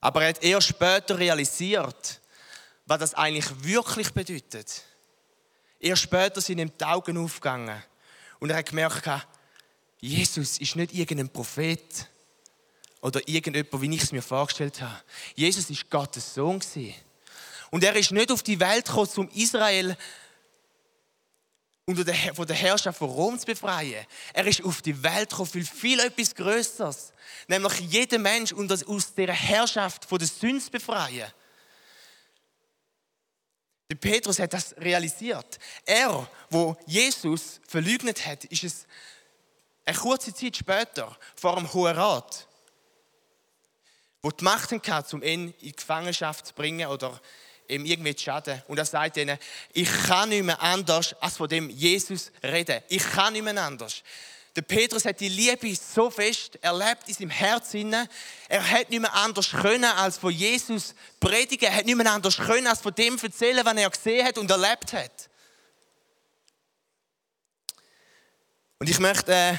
Aber 0.00 0.22
er 0.22 0.28
hat 0.28 0.44
erst 0.44 0.68
später 0.68 1.18
realisiert, 1.18 2.20
was 2.84 3.00
das 3.00 3.14
eigentlich 3.14 3.64
wirklich 3.64 4.12
bedeutet. 4.12 4.84
Erst 5.80 6.02
später 6.02 6.40
sind 6.40 6.60
ihm 6.60 6.70
die 6.78 6.84
Augen 6.84 7.18
aufgegangen 7.18 7.82
und 8.38 8.50
er 8.50 8.58
hat 8.58 8.66
gemerkt, 8.66 9.08
Jesus 10.00 10.58
ist 10.58 10.76
nicht 10.76 10.94
irgendein 10.94 11.28
Prophet 11.28 12.08
oder 13.00 13.26
irgendjemand, 13.26 13.80
wie 13.80 13.94
ich 13.94 14.02
es 14.02 14.12
mir 14.12 14.22
vorgestellt 14.22 14.80
habe. 14.80 15.02
Jesus 15.34 15.70
ist 15.70 15.90
Gottes 15.90 16.34
Sohn 16.34 16.60
und 17.70 17.84
er 17.84 17.96
ist 17.96 18.12
nicht 18.12 18.30
auf 18.30 18.42
die 18.42 18.60
Welt 18.60 18.86
gekommen, 18.86 19.10
um 19.16 19.28
Israel 19.30 19.96
unter 21.86 22.04
der, 22.04 22.34
von 22.34 22.46
der 22.46 22.56
Herrschaft 22.56 22.98
von 22.98 23.10
Rom 23.10 23.38
zu 23.38 23.46
befreien. 23.46 24.04
Er 24.32 24.46
ist 24.46 24.64
auf 24.64 24.82
die 24.82 25.02
Welt 25.02 25.30
gekommen 25.30 25.48
für 25.48 25.62
viel 25.62 26.00
etwas 26.00 26.34
Größeres, 26.34 27.12
nämlich 27.46 27.78
jeden 27.80 28.22
Mensch 28.22 28.52
aus 28.52 29.14
der 29.14 29.32
Herrschaft 29.32 30.04
von 30.04 30.18
der 30.18 30.26
Sünde 30.26 30.64
zu 30.64 30.70
befreien. 30.70 31.30
Der 33.88 33.94
Petrus 33.94 34.40
hat 34.40 34.52
das 34.52 34.74
realisiert. 34.78 35.60
Er, 35.84 36.28
wo 36.50 36.76
Jesus 36.86 37.60
verleugnet 37.68 38.26
hat, 38.26 38.44
ist 38.46 38.64
es 38.64 38.86
eine 39.86 39.96
kurze 39.96 40.34
Zeit 40.34 40.56
später 40.56 41.16
vor 41.36 41.54
dem 41.54 41.72
Hohen 41.72 41.96
Rat, 41.96 42.46
wo 44.20 44.30
die 44.30 44.44
Macht 44.44 44.72
hatte, 44.72 45.16
um 45.16 45.22
ihn 45.22 45.48
in 45.48 45.54
die 45.60 45.72
Gefangenschaft 45.72 46.48
zu 46.48 46.54
bringen 46.54 46.88
oder 46.88 47.20
ihm 47.68 47.84
irgendwie 47.84 48.14
zu 48.14 48.24
schaden. 48.24 48.62
Und 48.66 48.78
er 48.78 48.84
sagt 48.84 49.16
ihnen, 49.16 49.38
ich 49.72 49.90
kann 50.06 50.28
nicht 50.28 50.44
mehr 50.44 50.60
anders, 50.60 51.14
als 51.20 51.36
von 51.36 51.48
dem 51.48 51.70
Jesus 51.70 52.32
reden. 52.42 52.82
Ich 52.88 53.02
kann 53.10 53.32
nicht 53.32 53.44
mehr 53.44 53.62
anders. 53.62 54.02
Der 54.56 54.62
Petrus 54.62 55.04
hat 55.04 55.20
die 55.20 55.28
Liebe 55.28 55.74
so 55.76 56.10
fest 56.10 56.58
erlebt 56.62 57.08
in 57.08 57.14
seinem 57.14 57.30
Herzen. 57.30 57.94
Er 58.48 58.70
hat 58.70 58.90
nicht 58.90 59.00
mehr 59.00 59.12
anders 59.12 59.50
können, 59.50 59.84
als 59.84 60.16
von 60.16 60.32
Jesus 60.32 60.94
predigen. 61.20 61.68
Er 61.68 61.76
hat 61.76 61.84
nicht 61.84 61.96
mehr 61.96 62.10
anders 62.10 62.38
können, 62.38 62.66
als 62.66 62.80
von 62.80 62.94
dem 62.94 63.18
erzählen, 63.18 63.64
was 63.64 63.76
er 63.76 63.90
gesehen 63.90 64.26
hat 64.26 64.38
und 64.38 64.50
erlebt 64.50 64.94
hat. 64.94 65.28
Und 68.78 68.88
ich 68.88 68.98
möchte 68.98 69.32
äh, 69.32 69.56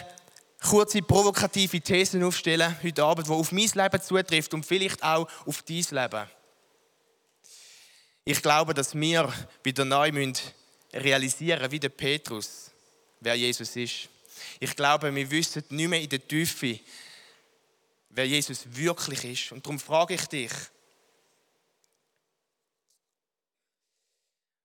kurze 0.62 1.02
provokative 1.02 1.82
Thesen 1.82 2.24
aufstellen 2.24 2.76
heute 2.82 3.04
Abend, 3.04 3.28
die 3.28 3.32
auf 3.32 3.52
mein 3.52 3.70
Leben 3.74 4.02
zutrifft 4.02 4.54
und 4.54 4.66
vielleicht 4.66 5.04
auch 5.04 5.28
auf 5.46 5.62
dein 5.64 5.86
Leben. 5.92 6.28
Ich 8.26 8.42
glaube, 8.42 8.74
dass 8.74 8.94
wir 8.94 9.34
wieder 9.64 9.86
neu 9.86 10.12
realisieren 10.94 11.60
müssen, 11.60 11.72
wie 11.72 11.80
der 11.80 11.90
Petrus, 11.90 12.72
wer 13.20 13.36
Jesus 13.36 13.76
ist. 13.76 14.10
Ich 14.60 14.76
glaube, 14.76 15.14
wir 15.14 15.32
wissen 15.32 15.64
nicht 15.70 15.88
mehr 15.88 16.02
in 16.02 16.10
der 16.10 16.28
Tiefe, 16.28 16.80
wer 18.10 18.28
Jesus 18.28 18.66
wirklich 18.66 19.24
ist. 19.24 19.52
Und 19.52 19.66
darum 19.66 19.80
frage 19.80 20.16
ich 20.16 20.26
dich, 20.26 20.52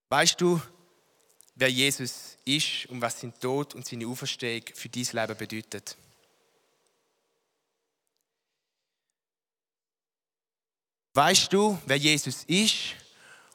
weißt 0.09 0.41
du, 0.41 0.61
wer 1.55 1.71
Jesus 1.71 2.37
ist 2.45 2.87
und 2.87 3.01
was 3.01 3.21
sein 3.21 3.33
Tod 3.39 3.75
und 3.75 3.87
seine 3.87 4.07
Auferstehung 4.07 4.63
für 4.75 4.89
dein 4.89 5.05
Leben 5.13 5.37
bedeutet? 5.37 5.97
Weißt 11.15 11.53
du, 11.53 11.79
wer 11.87 11.97
Jesus 11.97 12.45
ist 12.45 12.95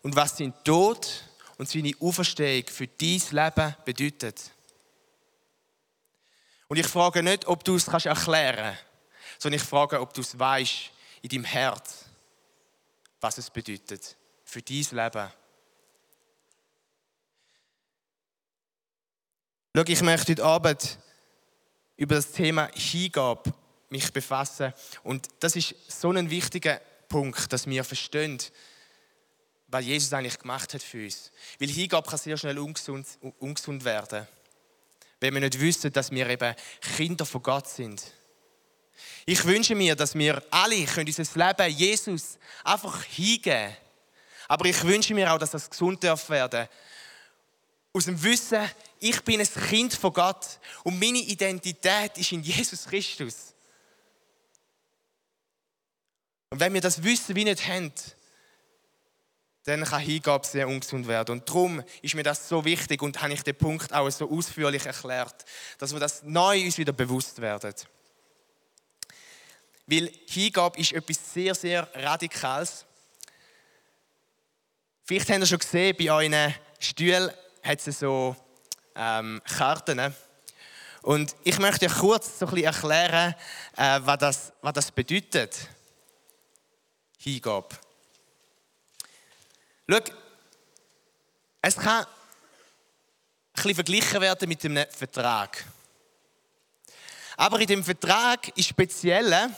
und 0.04 0.16
was 0.16 0.38
sein 0.38 0.54
Tod 0.63 1.24
und 1.58 1.68
seine 1.68 1.92
Auferstehung 2.00 2.68
für 2.68 2.88
dein 2.88 3.22
Leben 3.32 3.75
bedeutet? 3.84 4.51
Und 6.68 6.77
ich 6.77 6.86
frage 6.86 7.24
nicht, 7.24 7.48
ob 7.48 7.63
du 7.63 7.75
es 7.75 7.88
erklären 7.88 8.56
kannst, 8.56 8.84
sondern 9.39 9.60
ich 9.60 9.68
frage, 9.68 10.00
ob 10.00 10.13
du 10.13 10.22
es 10.22 10.38
weißt 10.38 10.92
in 11.22 11.30
deinem 11.30 11.46
Herz, 11.46 12.06
was 13.22 13.38
es 13.38 13.50
bedeutet 13.50 14.16
für 14.44 14.62
dein 14.62 14.86
Leben. 14.92 15.32
Schau, 19.77 19.84
ich 19.86 20.01
möchte 20.01 20.31
heute 20.31 20.43
Abend 20.43 20.98
über 21.98 22.15
das 22.15 22.31
Thema 22.31 22.67
Hingabe 22.74 23.53
mich 23.89 24.12
befassen. 24.12 24.74
Und 25.03 25.27
das 25.39 25.55
ist 25.55 25.75
so 25.88 26.12
ein 26.12 26.31
wichtiger 26.31 26.81
Punkt, 27.07 27.53
dass 27.53 27.67
wir 27.67 27.84
verstehen, 27.84 28.41
was 29.67 29.86
Jesus 29.86 30.12
eigentlich 30.13 30.39
gemacht 30.39 30.74
hat 30.74 30.81
für 30.81 31.03
uns. 31.03 31.31
Weil 31.60 31.67
Hingabe 31.67 32.10
kann 32.10 32.17
sehr 32.17 32.38
schnell 32.38 32.57
ungesund, 32.57 33.05
ungesund 33.38 33.86
werden 33.86 34.27
wenn 35.19 35.36
wir 35.36 35.41
nicht 35.41 35.60
wissen, 35.60 35.93
dass 35.93 36.10
wir 36.10 36.27
eben 36.27 36.55
Kinder 36.96 37.27
von 37.27 37.43
Gott 37.43 37.69
sind. 37.69 38.01
Ich 39.27 39.46
wünsche 39.46 39.75
mir, 39.75 39.96
dass 39.96 40.15
wir 40.15 40.41
alle 40.50 40.86
können 40.86 41.13
unser 41.15 41.48
Leben 41.48 41.77
Jesus 41.77 42.39
einfach 42.63 43.03
hingeben 43.03 43.77
Aber 44.48 44.65
ich 44.65 44.84
wünsche 44.84 45.13
mir 45.13 45.31
auch, 45.31 45.38
dass 45.38 45.51
das 45.51 45.69
gesund 45.69 46.03
darf 46.03 46.27
werden 46.31 46.67
Aus 47.93 48.05
dem 48.05 48.24
Wissen, 48.24 48.67
ich 49.00 49.22
bin 49.24 49.39
ein 49.39 49.48
Kind 49.70 49.94
von 49.94 50.13
Gott 50.13 50.60
und 50.84 51.00
meine 51.00 51.20
Identität 51.20 52.18
ist 52.18 52.32
in 52.32 52.44
Jesus 52.44 52.86
Christus. 52.86 53.54
Und 56.50 56.60
wenn 56.60 56.74
wir 56.74 56.82
das 56.82 57.04
Wissen 57.04 57.36
wie 57.36 57.44
nicht 57.44 57.68
haben, 57.68 57.92
dann 59.63 59.84
kann 59.84 60.00
Hingabe 60.01 60.48
sehr 60.48 60.68
ungesund 60.68 61.08
werden. 61.08 61.34
Und 61.34 61.50
darum 61.50 61.84
ist 62.01 62.16
mir 62.16 62.24
das 62.24 62.48
so 62.48 62.63
wichtig 62.63 63.01
und 63.01 63.22
habe 63.22 63.34
ich 63.34 63.44
den 63.44 63.56
Punkt 63.56 63.94
auch 63.94 64.10
so 64.10 64.32
ausführlich 64.32 64.86
erklärt, 64.86 65.44
dass 65.77 65.92
wir 65.92 66.00
das 66.00 66.24
neu 66.24 66.63
uns 66.63 66.77
wieder 66.77 66.94
bewusst 66.94 67.42
werden. 67.42 67.74
Weil 69.86 70.10
Hingabe 70.27 70.80
ist 70.80 70.94
etwas 70.94 71.34
sehr, 71.34 71.54
sehr 71.54 71.89
Radikales. 71.94 72.86
Vielleicht 75.04 75.30
habt 75.30 75.39
ihr 75.39 75.46
schon 75.46 75.60
gesehen, 75.60 75.96
bei 75.98 76.12
euren 76.12 76.56
Stühlen 76.80 77.32
hat 77.62 77.86
es 77.86 78.00
so 78.00 78.36
ähm, 78.98 79.42
Karten. 79.46 80.13
Und 81.04 81.36
ich 81.44 81.58
möchte 81.60 81.86
euch 81.86 81.98
kurz 81.98 82.39
so 82.39 82.48
ein 82.48 82.54
bisschen 82.54 82.74
erklären, 82.74 83.36
äh, 83.77 84.00
was, 84.04 84.18
das, 84.18 84.54
was 84.62 84.74
das 84.74 84.92
bedeutet. 84.92 85.56
Hingabe. 87.20 87.70
Schau, 89.89 90.00
es 91.62 91.75
kann 91.75 92.04
ein 92.04 92.08
bisschen 93.54 93.75
verglichen 93.75 94.22
werden 94.22 94.50
mit 94.50 94.66
einem 94.66 94.86
Vertrag. 94.89 95.63
Aber 97.38 97.60
in 97.60 97.68
dem 97.68 97.84
Vertrag 97.84 98.50
ist 98.58 98.70
speziell, 98.70 99.50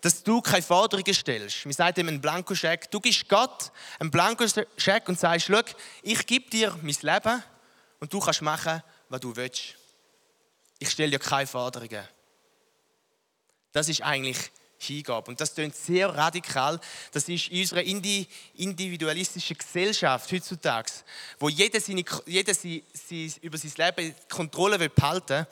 dass 0.00 0.22
du 0.22 0.40
keine 0.40 0.62
Forderungen 0.62 1.14
stellst. 1.14 1.64
Wir 1.64 1.72
sagen 1.72 2.00
ihm 2.00 2.08
einen 2.08 2.20
Blankoscheck. 2.20 2.90
Du 2.90 3.00
gibst 3.00 3.28
Gott 3.28 3.70
einen 3.98 4.10
Blankoscheck 4.10 5.08
und 5.08 5.18
sagst, 5.18 5.46
schau, 5.46 5.60
ich 6.02 6.26
gebe 6.26 6.50
dir 6.50 6.76
mein 6.82 6.96
Leben 7.00 7.42
und 8.00 8.12
du 8.12 8.18
kannst 8.18 8.42
machen, 8.42 8.82
was 9.08 9.20
du 9.20 9.34
willst. 9.36 9.76
Ich 10.78 10.90
stelle 10.90 11.12
dir 11.12 11.18
keine 11.18 11.46
Forderungen. 11.46 12.06
Das 13.72 13.88
ist 13.88 14.02
eigentlich 14.02 14.50
Hingabe. 14.78 15.30
Und 15.30 15.40
das 15.40 15.54
klingt 15.54 15.76
sehr 15.76 16.08
radikal. 16.08 16.80
Das 17.12 17.28
ist 17.28 17.48
in 17.48 17.60
unserer 17.60 17.82
individualistischen 17.82 19.56
Gesellschaft 19.56 20.32
heutzutage, 20.32 20.90
wo 21.38 21.48
jeder, 21.48 21.80
seine, 21.80 22.04
jeder 22.26 22.54
sie, 22.54 22.82
sie 22.92 23.32
über 23.42 23.58
sein 23.58 23.72
Leben 23.76 24.14
Kontrolle 24.28 24.88
behalten 24.88 25.28
will, 25.28 25.46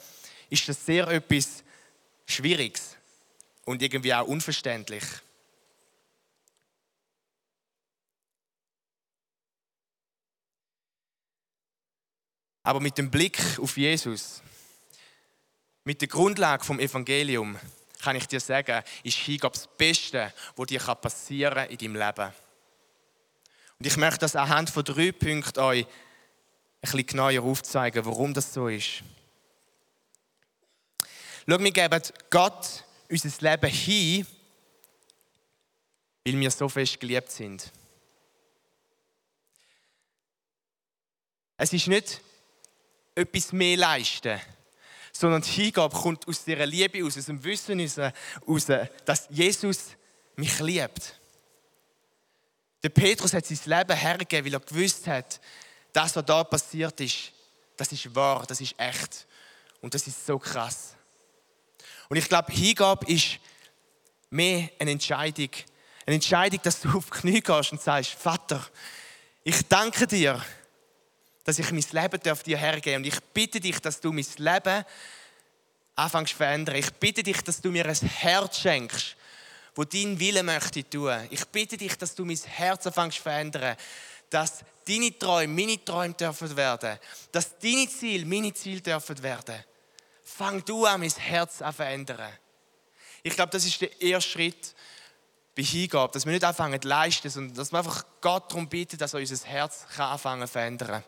ist 0.50 0.68
das 0.68 0.84
sehr 0.84 1.06
etwas 1.08 1.62
Schwieriges 2.26 2.96
und 3.66 3.82
irgendwie 3.82 4.14
auch 4.14 4.26
unverständlich. 4.26 5.04
Aber 12.68 12.80
mit 12.80 12.98
dem 12.98 13.10
Blick 13.10 13.40
auf 13.62 13.78
Jesus, 13.78 14.42
mit 15.84 16.02
der 16.02 16.08
Grundlage 16.08 16.62
vom 16.62 16.78
Evangelium, 16.78 17.58
kann 18.02 18.14
ich 18.14 18.28
dir 18.28 18.40
sagen, 18.40 18.84
ist 19.02 19.16
Hingabe 19.16 19.54
das 19.54 19.66
Beste, 19.66 20.34
was 20.54 20.66
dir 20.66 20.78
passieren 20.78 21.54
kann 21.54 21.70
in 21.70 21.78
deinem 21.78 21.96
Leben. 21.96 22.34
Und 23.78 23.86
ich 23.86 23.96
möchte 23.96 24.18
das 24.18 24.36
anhand 24.36 24.68
von 24.68 24.84
drei 24.84 25.12
Punkten 25.12 25.58
euch 25.60 25.86
ein 25.86 25.90
bisschen 26.82 27.06
genauer 27.06 27.42
aufzeigen, 27.42 28.04
warum 28.04 28.34
das 28.34 28.52
so 28.52 28.68
ist. 28.68 29.02
Schau, 31.48 31.58
wir 31.58 31.72
geben 31.72 32.02
Gott 32.28 32.84
unser 33.08 33.50
Leben 33.50 33.70
hin, 33.70 34.26
weil 36.22 36.38
wir 36.38 36.50
so 36.50 36.68
fest 36.68 37.00
geliebt 37.00 37.30
sind. 37.30 37.72
Es 41.56 41.72
ist 41.72 41.86
nicht 41.86 42.20
etwas 43.18 43.52
mehr 43.52 43.76
leisten, 43.76 44.40
sondern 45.12 45.42
die 45.42 45.50
Hingabe 45.50 45.96
kommt 45.96 46.26
aus 46.28 46.44
dieser 46.44 46.66
Liebe, 46.66 47.04
aus 47.04 47.14
dem 47.14 47.42
Wissen 47.42 47.78
heraus, 47.78 48.66
dass 49.04 49.26
Jesus 49.30 49.78
mich 50.36 50.58
liebt. 50.60 51.18
Der 52.82 52.90
Petrus 52.90 53.34
hat 53.34 53.46
sein 53.46 53.58
Leben 53.64 53.96
hergegeben, 53.96 54.46
weil 54.46 54.54
er 54.54 54.64
gewusst 54.64 55.06
hat, 55.06 55.40
das, 55.92 56.14
was 56.14 56.24
da 56.24 56.44
passiert 56.44 57.00
ist, 57.00 57.32
das 57.76 57.90
ist 57.92 58.14
wahr, 58.14 58.44
das 58.46 58.60
ist 58.60 58.74
echt. 58.78 59.26
Und 59.80 59.94
das 59.94 60.06
ist 60.06 60.26
so 60.26 60.38
krass. 60.38 60.94
Und 62.08 62.16
ich 62.16 62.28
glaube, 62.28 62.52
Hingabe 62.52 63.06
ist 63.12 63.38
mehr 64.30 64.70
eine 64.78 64.92
Entscheidung. 64.92 65.50
Eine 66.06 66.14
Entscheidung, 66.16 66.60
dass 66.62 66.80
du 66.80 66.96
auf 66.96 67.10
die 67.10 67.18
Knie 67.18 67.40
gehst 67.40 67.72
und 67.72 67.80
sagst, 67.80 68.12
Vater, 68.12 68.64
ich 69.44 69.66
danke 69.68 70.06
dir, 70.06 70.44
dass 71.48 71.58
ich 71.58 71.72
mein 71.72 72.02
Leben 72.02 72.20
dir 72.44 72.58
hergeben 72.58 73.02
darf. 73.02 73.14
Und 73.14 73.18
ich 73.18 73.32
bitte 73.32 73.58
dich, 73.58 73.80
dass 73.80 73.98
du 73.98 74.12
mein 74.12 74.26
Leben 74.36 74.84
anfängst 75.94 76.32
zu 76.32 76.36
verändern. 76.36 76.76
Ich 76.76 76.92
bitte 76.92 77.22
dich, 77.22 77.40
dass 77.40 77.62
du 77.62 77.70
mir 77.70 77.86
ein 77.86 77.94
Herz 77.94 78.58
schenkst, 78.58 79.16
wo 79.74 79.82
dein 79.84 80.20
Wille 80.20 80.42
möchte 80.42 80.84
tun. 80.84 81.26
Ich 81.30 81.46
bitte 81.46 81.78
dich, 81.78 81.96
dass 81.96 82.14
du 82.14 82.26
mein 82.26 82.36
Herz 82.36 82.86
anfängst 82.86 83.16
zu 83.16 83.22
verändern. 83.22 83.76
Dass 84.28 84.58
deine 84.86 85.18
Träume 85.18 85.54
meine 85.54 85.82
Träume 85.82 86.12
dürfen 86.12 86.54
werden. 86.54 86.98
Dass 87.32 87.58
deine 87.58 87.88
Ziele 87.88 88.26
meine 88.26 88.52
Ziele 88.52 88.82
dürfen 88.82 89.22
werden. 89.22 89.64
Fang 90.24 90.62
du 90.66 90.84
an, 90.84 91.00
mein 91.00 91.08
Herz 91.08 91.56
zu 91.56 91.72
verändern. 91.72 92.30
Ich 93.22 93.32
glaube, 93.32 93.52
das 93.52 93.64
ist 93.64 93.80
der 93.80 94.02
erste 94.02 94.32
Schritt 94.32 94.74
bei 95.56 95.62
Hingabe, 95.62 96.12
dass 96.12 96.26
wir 96.26 96.32
nicht 96.32 96.44
anfangen 96.44 96.82
zu 96.82 96.88
leisten, 96.88 97.30
sondern 97.30 97.56
dass 97.56 97.72
wir 97.72 97.78
einfach 97.78 98.04
Gott 98.20 98.50
darum 98.50 98.68
bitten, 98.68 98.98
dass 98.98 99.14
er 99.14 99.20
unser 99.20 99.46
Herz 99.46 99.86
kann 99.96 100.12
anfangen 100.12 100.46
zu 100.46 100.52
verändern. 100.52 101.02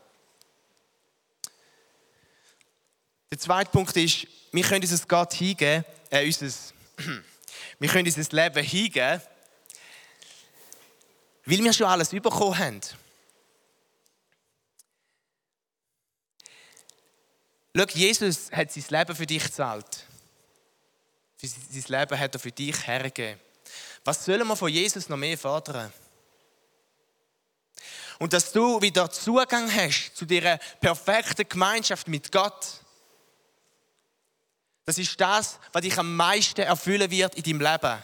Der 3.30 3.38
zweite 3.38 3.70
Punkt 3.70 3.96
ist, 3.96 4.26
wir 4.50 4.64
können 4.64 4.82
unser 4.82 5.06
Gott 5.06 5.34
hingeben, 5.34 5.84
äh, 6.10 6.26
unser, 6.26 6.48
wir 7.78 7.88
können 7.88 8.06
unser 8.06 8.36
Leben 8.36 8.64
hingeben, 8.64 9.22
weil 11.44 11.58
wir 11.58 11.72
schon 11.72 11.86
alles 11.86 12.10
bekommen 12.10 12.58
haben. 12.58 12.80
Schau, 17.76 17.84
Jesus 17.94 18.50
hat 18.50 18.72
sein 18.72 18.84
Leben 18.88 19.14
für 19.14 19.26
dich 19.26 19.44
gezahlt. 19.44 20.04
Sein 21.36 21.84
Leben 21.86 22.18
hat 22.18 22.34
er 22.34 22.40
für 22.40 22.50
dich 22.50 22.86
hergegeben. 22.86 23.40
Was 24.04 24.24
sollen 24.24 24.46
wir 24.46 24.56
von 24.56 24.70
Jesus 24.70 25.08
noch 25.08 25.16
mehr 25.16 25.38
fordern? 25.38 25.92
Und 28.18 28.32
dass 28.32 28.52
du 28.52 28.82
wieder 28.82 29.10
Zugang 29.10 29.72
hast 29.72 30.16
zu 30.16 30.26
dieser 30.26 30.58
perfekten 30.80 31.48
Gemeinschaft 31.48 32.08
mit 32.08 32.30
Gott. 32.32 32.80
Das 34.84 34.98
ist 34.98 35.20
das, 35.20 35.58
was 35.72 35.82
dich 35.82 35.96
am 35.98 36.16
meisten 36.16 36.62
erfüllen 36.62 37.10
wird 37.10 37.34
in 37.34 37.42
deinem 37.42 37.60
Leben. 37.60 38.02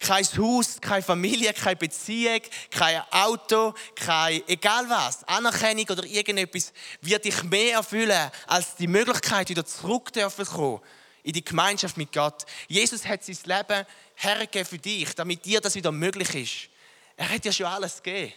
Kein 0.00 0.24
Haus, 0.24 0.80
keine 0.80 1.02
Familie, 1.02 1.52
keine 1.52 1.76
Beziehung, 1.76 2.40
kein 2.70 3.02
Auto, 3.10 3.74
kein 3.96 4.42
egal 4.46 4.88
was, 4.88 5.24
Anerkennung 5.24 5.86
oder 5.90 6.04
irgendetwas 6.04 6.72
wird 7.00 7.24
dich 7.24 7.42
mehr 7.42 7.74
erfüllen 7.74 8.30
als 8.46 8.76
die 8.76 8.86
Möglichkeit, 8.86 9.48
wieder 9.48 9.66
zurück 9.66 10.12
zu 10.14 10.44
kommen 10.44 10.80
in 11.24 11.32
die 11.32 11.44
Gemeinschaft 11.44 11.96
mit 11.96 12.12
Gott. 12.12 12.46
Jesus 12.68 13.04
hat 13.04 13.24
sein 13.24 13.36
Leben 13.44 13.86
hergegeben 14.14 14.66
für 14.66 14.78
dich, 14.78 15.14
damit 15.14 15.44
dir 15.44 15.60
das 15.60 15.74
wieder 15.74 15.92
möglich 15.92 16.34
ist. 16.34 16.70
Er 17.16 17.28
hat 17.28 17.44
ja 17.44 17.52
schon 17.52 17.66
alles 17.66 18.02
gegeben. 18.02 18.32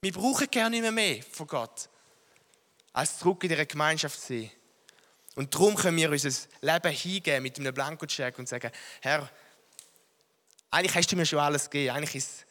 Wir 0.00 0.12
brauchen 0.12 0.50
gerne 0.50 0.70
nicht 0.70 0.82
mehr, 0.82 0.92
mehr 0.92 1.22
von 1.30 1.46
Gott, 1.46 1.88
als 2.92 3.18
zurück 3.18 3.42
in 3.42 3.50
dieser 3.50 3.66
Gemeinschaft 3.66 4.20
zu 4.20 4.28
sein. 4.28 4.50
Und 5.34 5.54
darum 5.54 5.74
können 5.76 5.96
wir 5.96 6.10
unser 6.10 6.30
Leben 6.60 6.92
hingeben 6.92 7.42
mit 7.42 7.58
einem 7.58 7.72
Blankocheck 7.72 8.38
und 8.38 8.48
sagen, 8.48 8.70
Herr, 9.00 9.30
eigentlich 10.70 10.94
hast 10.94 11.12
du 11.12 11.16
mir 11.16 11.26
schon 11.26 11.38
alles 11.38 11.70
gegeben. 11.70 11.96
Eigentlich 11.96 12.16
ist 12.16 12.46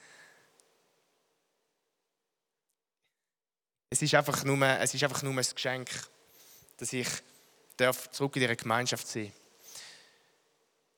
es 3.91 4.01
ist 4.01 4.15
einfach 4.15 4.43
nur, 4.45 4.65
es 4.65 4.93
ist 4.93 5.03
einfach 5.03 5.21
nur 5.21 5.33
ein 5.33 5.45
Geschenk, 5.53 5.89
dass 6.77 6.93
ich 6.93 7.07
darf 7.75 8.09
zurück 8.11 8.35
in 8.37 8.43
ihre 8.43 8.55
Gemeinschaft 8.55 9.05
sein. 9.05 9.33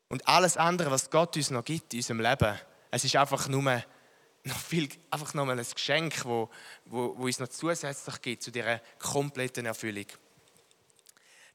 Und 0.09 0.27
alles 0.27 0.57
andere, 0.57 0.91
was 0.91 1.09
Gott 1.09 1.35
uns 1.35 1.49
noch 1.49 1.65
gibt 1.65 1.93
in 1.93 1.99
unserem 1.99 2.19
Leben, 2.19 2.59
es 2.91 3.03
ist 3.03 3.15
einfach 3.15 3.47
nur 3.47 3.83
noch 4.43 4.59
viel, 4.59 4.89
einfach 5.09 5.33
noch 5.33 5.45
mal 5.45 5.57
ein 5.57 5.65
Geschenk, 5.65 6.23
wo, 6.23 6.51
wo, 6.85 7.17
wo 7.17 7.23
uns 7.23 7.39
noch 7.39 7.47
zusätzlich 7.47 8.21
gibt 8.21 8.43
zu 8.43 8.51
dieser 8.51 8.79
kompletten 8.99 9.65
Erfüllung. 9.65 10.05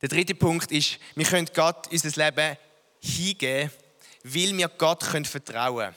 Der 0.00 0.08
dritte 0.08 0.34
Punkt 0.34 0.70
ist, 0.70 0.98
wir 1.14 1.24
können 1.24 1.48
Gott 1.54 1.88
unser 1.90 2.24
Leben 2.24 2.56
hingeben, 3.00 3.70
weil 4.22 4.56
wir 4.56 4.68
Gott 4.68 5.02
vertrauen 5.02 5.76
können. 5.76 5.96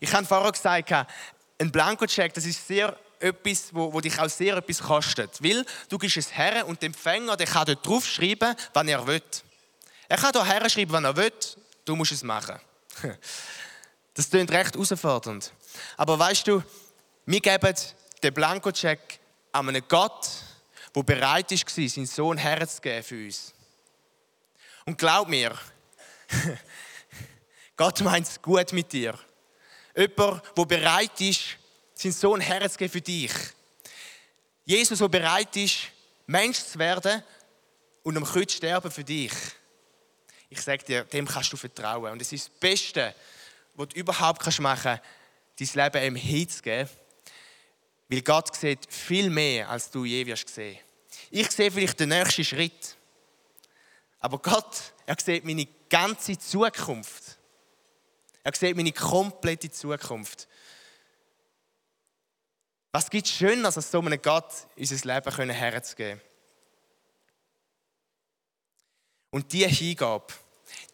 Ich 0.00 0.12
habe 0.12 0.26
vorher 0.26 0.52
gesagt, 0.52 0.92
ein 0.92 1.72
Blankocheck, 1.72 2.32
das 2.32 2.46
ist 2.46 2.66
sehr 2.66 2.96
etwas, 3.20 3.68
wo, 3.72 3.92
wo 3.92 4.00
dich 4.00 4.18
auch 4.18 4.28
sehr 4.28 4.56
etwas 4.56 4.80
kostet. 4.80 5.42
Weil 5.42 5.64
du 5.88 5.98
gibst 5.98 6.16
es 6.16 6.36
her 6.36 6.66
und 6.66 6.80
der 6.82 6.88
Empfänger 6.88 7.36
der 7.36 7.46
kann 7.46 7.66
dort 7.66 7.86
draufschreiben, 7.86 8.54
was 8.72 8.86
er 8.86 9.06
will. 9.06 9.22
Er 10.08 10.16
kann 10.16 10.32
da 10.32 10.44
herschreiben, 10.44 10.92
was 10.92 11.04
er 11.04 11.16
will, 11.16 11.32
du 11.84 11.96
musst 11.96 12.12
es 12.12 12.22
machen. 12.22 12.58
Das 14.16 14.30
klingt 14.30 14.52
recht 14.52 14.74
herausfordernd. 14.74 15.52
Aber 15.96 16.16
weißt 16.16 16.46
du, 16.46 16.62
wir 17.26 17.40
geben 17.40 17.74
den 18.22 18.32
Blankocheck 18.32 19.18
an 19.50 19.68
einen 19.68 19.82
Gott, 19.88 20.30
der 20.94 21.02
bereit 21.02 21.50
war, 21.50 21.88
seinen 21.88 22.06
Sohn 22.06 22.36
herzugeben 22.36 23.02
für 23.02 23.24
uns. 23.24 23.52
Und 24.86 24.98
glaub 24.98 25.28
mir, 25.28 25.56
Gott 27.76 28.00
meint 28.02 28.28
es 28.28 28.40
gut 28.40 28.72
mit 28.72 28.92
dir. 28.92 29.18
Jemand, 29.96 30.42
der 30.56 30.64
bereit 30.64 31.20
ist, 31.20 31.56
seinen 31.94 32.12
Sohn 32.12 32.40
herzugeben 32.40 32.92
für 32.92 33.00
dich. 33.00 33.32
Jesus, 34.64 34.98
der 34.98 35.08
bereit 35.08 35.56
ist, 35.56 35.78
Mensch 36.26 36.58
zu 36.58 36.78
werden 36.78 37.22
und 38.02 38.16
am 38.16 38.24
Kreuz 38.24 38.52
sterben 38.52 38.90
für 38.90 39.04
dich. 39.04 39.32
Ich 40.48 40.60
sage 40.60 40.84
dir, 40.84 41.04
dem 41.04 41.26
kannst 41.26 41.52
du 41.52 41.56
vertrauen. 41.56 42.12
Und 42.12 42.22
es 42.22 42.32
ist 42.32 42.48
das 42.48 42.58
Beste, 42.58 43.14
was 43.74 43.88
du 43.88 43.98
überhaupt 43.98 44.60
machen 44.60 45.00
kannst, 45.56 45.74
dein 45.74 45.92
Leben 45.92 46.06
ihm 46.06 46.16
hinzugeben. 46.16 46.88
Weil 48.08 48.22
Gott 48.22 48.54
sieht 48.54 48.86
viel 48.92 49.30
mehr, 49.30 49.68
als 49.68 49.90
du 49.90 50.04
je 50.04 50.24
wirst 50.26 50.48
sehen. 50.48 50.78
Ich 51.36 51.50
sehe 51.50 51.68
vielleicht 51.68 51.98
den 51.98 52.10
nächsten 52.10 52.44
Schritt. 52.44 52.94
Aber 54.20 54.38
Gott, 54.38 54.94
er 55.04 55.16
sieht 55.20 55.44
meine 55.44 55.66
ganze 55.90 56.38
Zukunft. 56.38 57.38
Er 58.44 58.54
sieht 58.54 58.76
meine 58.76 58.92
komplette 58.92 59.68
Zukunft. 59.68 60.46
Was 62.92 63.10
gibt 63.10 63.26
es 63.26 63.32
Schöneres, 63.32 63.76
als 63.76 63.90
so 63.90 63.98
einem 64.00 64.22
Gott 64.22 64.48
unser 64.76 65.12
Leben 65.12 65.50
herzugeben? 65.50 66.20
Und 69.30 69.52
diese 69.52 69.66
Hingabe, 69.66 70.32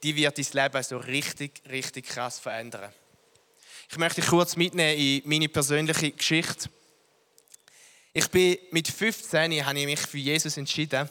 die 0.02 0.16
wird 0.16 0.38
dein 0.38 0.64
Leben 0.64 0.82
so 0.82 0.96
richtig, 0.96 1.60
richtig 1.68 2.06
krass 2.06 2.38
verändern. 2.38 2.90
Ich 3.90 3.98
möchte 3.98 4.22
dich 4.22 4.30
kurz 4.30 4.56
mitnehmen 4.56 4.98
in 4.98 5.22
meine 5.28 5.50
persönliche 5.50 6.12
Geschichte. 6.12 6.70
Ich 8.12 8.28
bin 8.28 8.58
mit 8.72 8.88
15 8.88 9.64
habe 9.64 9.78
ich 9.78 9.86
mich 9.86 10.00
für 10.00 10.18
Jesus 10.18 10.56
entschieden, 10.56 11.08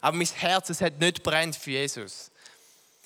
aber 0.00 0.16
mein 0.16 0.26
Herz 0.26 0.70
es 0.70 0.80
hat 0.80 0.98
nicht 0.98 1.22
brennt 1.22 1.54
für 1.54 1.72
Jesus. 1.72 2.30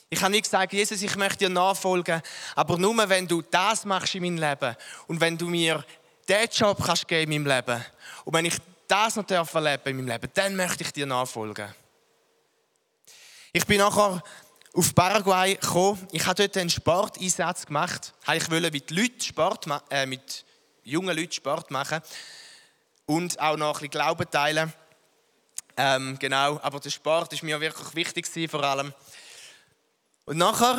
Ich 0.09 0.21
habe 0.23 0.31
nicht 0.31 0.45
gesagt, 0.45 0.73
Jesus, 0.73 1.03
ich 1.03 1.17
möchte 1.17 1.39
dir 1.39 1.49
nachfolgen, 1.49 2.23
aber 2.55 2.79
nur 2.79 2.97
wenn 3.09 3.27
du 3.27 3.43
das 3.43 3.85
machst 3.85 4.15
in 4.15 4.23
meinem 4.23 4.39
Leben 4.39 4.77
und 5.09 5.21
wenn 5.21 5.37
du 5.37 5.49
mir 5.49 5.85
diesen 6.29 6.49
Job 6.53 6.81
kannst 6.85 7.09
geben 7.09 7.33
in 7.33 7.43
meinem 7.43 7.57
Leben 7.57 7.85
und 8.25 8.33
wenn 8.33 8.45
ich 8.45 8.55
das 8.87 9.17
noch 9.17 9.29
erleben 9.29 9.83
in 9.87 9.97
meinem 9.97 10.09
Leben, 10.09 10.31
dann 10.35 10.55
möchte 10.55 10.85
ich 10.85 10.93
dir 10.93 11.07
nachfolgen. 11.07 11.75
Ich 13.53 13.67
bin 13.67 13.79
nachher 13.79 14.23
auf 14.75 14.95
Paraguay 14.95 15.57
gekommen. 15.57 16.07
Ich 16.13 16.25
habe 16.27 16.35
dort 16.35 16.57
einen 16.57 16.71
Sporteinsatz 16.71 17.67
gemacht. 17.67 18.13
Ich 18.33 18.51
wollte 18.51 18.71
mit 18.71 18.91
Leuten 18.93 19.21
Sport, 19.21 19.67
äh, 19.91 20.07
mit 20.07 20.45
jungen 20.85 21.17
Leuten 21.17 21.33
Sport 21.33 21.71
machen 21.73 22.01
und 23.07 23.39
auch 23.41 23.57
noch 23.57 23.69
ein 23.69 23.73
bisschen 23.73 23.91
Glauben 23.91 24.31
teilen. 24.31 24.73
Ähm, 25.77 26.17
genau, 26.19 26.59
aber 26.63 26.81
der 26.81 26.91
Sport 26.91 27.33
ist 27.33 27.43
mir 27.43 27.61
wirklich 27.61 27.95
wichtig 27.95 28.51
vor 28.51 28.63
allem. 28.63 28.95
Und 30.25 30.39
nachher 30.39 30.79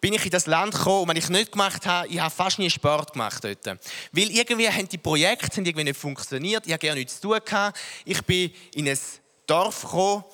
bin 0.00 0.12
ich 0.12 0.24
in 0.24 0.30
das 0.30 0.46
Land 0.46 0.74
gekommen 0.74 1.02
und 1.02 1.08
wenn 1.08 1.16
ich 1.16 1.28
nicht 1.28 1.52
gemacht 1.52 1.84
habe, 1.86 2.06
ich 2.08 2.20
habe 2.20 2.30
fast 2.30 2.58
nie 2.58 2.70
Sport 2.70 3.12
gemacht 3.12 3.42
dort. 3.42 3.66
Weil 3.66 4.30
irgendwie 4.30 4.68
haben 4.68 4.88
die 4.88 4.98
Projekte 4.98 5.60
irgendwie 5.60 5.84
nicht 5.84 5.98
funktioniert, 5.98 6.66
ich 6.66 6.72
habe 6.72 6.80
gerne 6.80 7.00
nichts 7.00 7.20
zu 7.20 7.28
tun 7.28 7.40
gehabt. 7.44 7.78
Ich 8.04 8.22
bin 8.22 8.52
in 8.74 8.88
ein 8.88 8.98
Dorf 9.46 9.82
gekommen, 9.82 10.24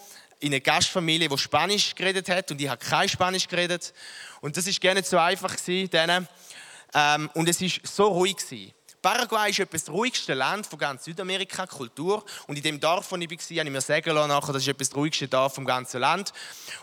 in 0.40 0.52
eine 0.52 0.60
Gastfamilie, 0.60 1.28
die 1.28 1.38
Spanisch 1.38 1.94
geredet 1.94 2.28
hat 2.28 2.50
und 2.50 2.60
ich 2.60 2.68
habe 2.68 2.84
kein 2.84 3.08
Spanisch 3.08 3.48
geredet. 3.48 3.94
Und 4.42 4.56
das 4.56 4.66
ist 4.66 4.82
nicht 4.82 5.06
so 5.06 5.16
einfach 5.16 5.56
gewesen, 5.56 6.28
ähm, 6.96 7.30
und 7.34 7.48
es 7.48 7.60
ist 7.60 7.80
so 7.84 8.06
ruhig 8.06 8.36
gewesen. 8.36 8.72
Paraguay 9.04 9.50
ist 9.50 9.58
etwas 9.58 9.84
das 9.84 9.94
ruhigste 9.94 10.32
Land 10.32 10.66
von 10.66 10.78
ganz 10.78 11.04
Südamerika, 11.04 11.66
Kultur. 11.66 12.24
Und 12.46 12.56
in 12.56 12.62
dem 12.62 12.80
Dorf, 12.80 13.12
wo 13.12 13.16
ich 13.16 13.30
war, 13.30 13.58
habe 13.58 13.68
ich 13.68 13.70
mir 13.70 13.80
sagen 13.82 14.14
lassen, 14.14 14.52
das 14.52 14.62
ist 14.62 14.68
etwas 14.68 14.88
das 14.88 14.96
ruhigste 14.96 15.28
Dorf 15.28 15.54
vom 15.54 15.66
ganzen 15.66 16.00
Land. 16.00 16.32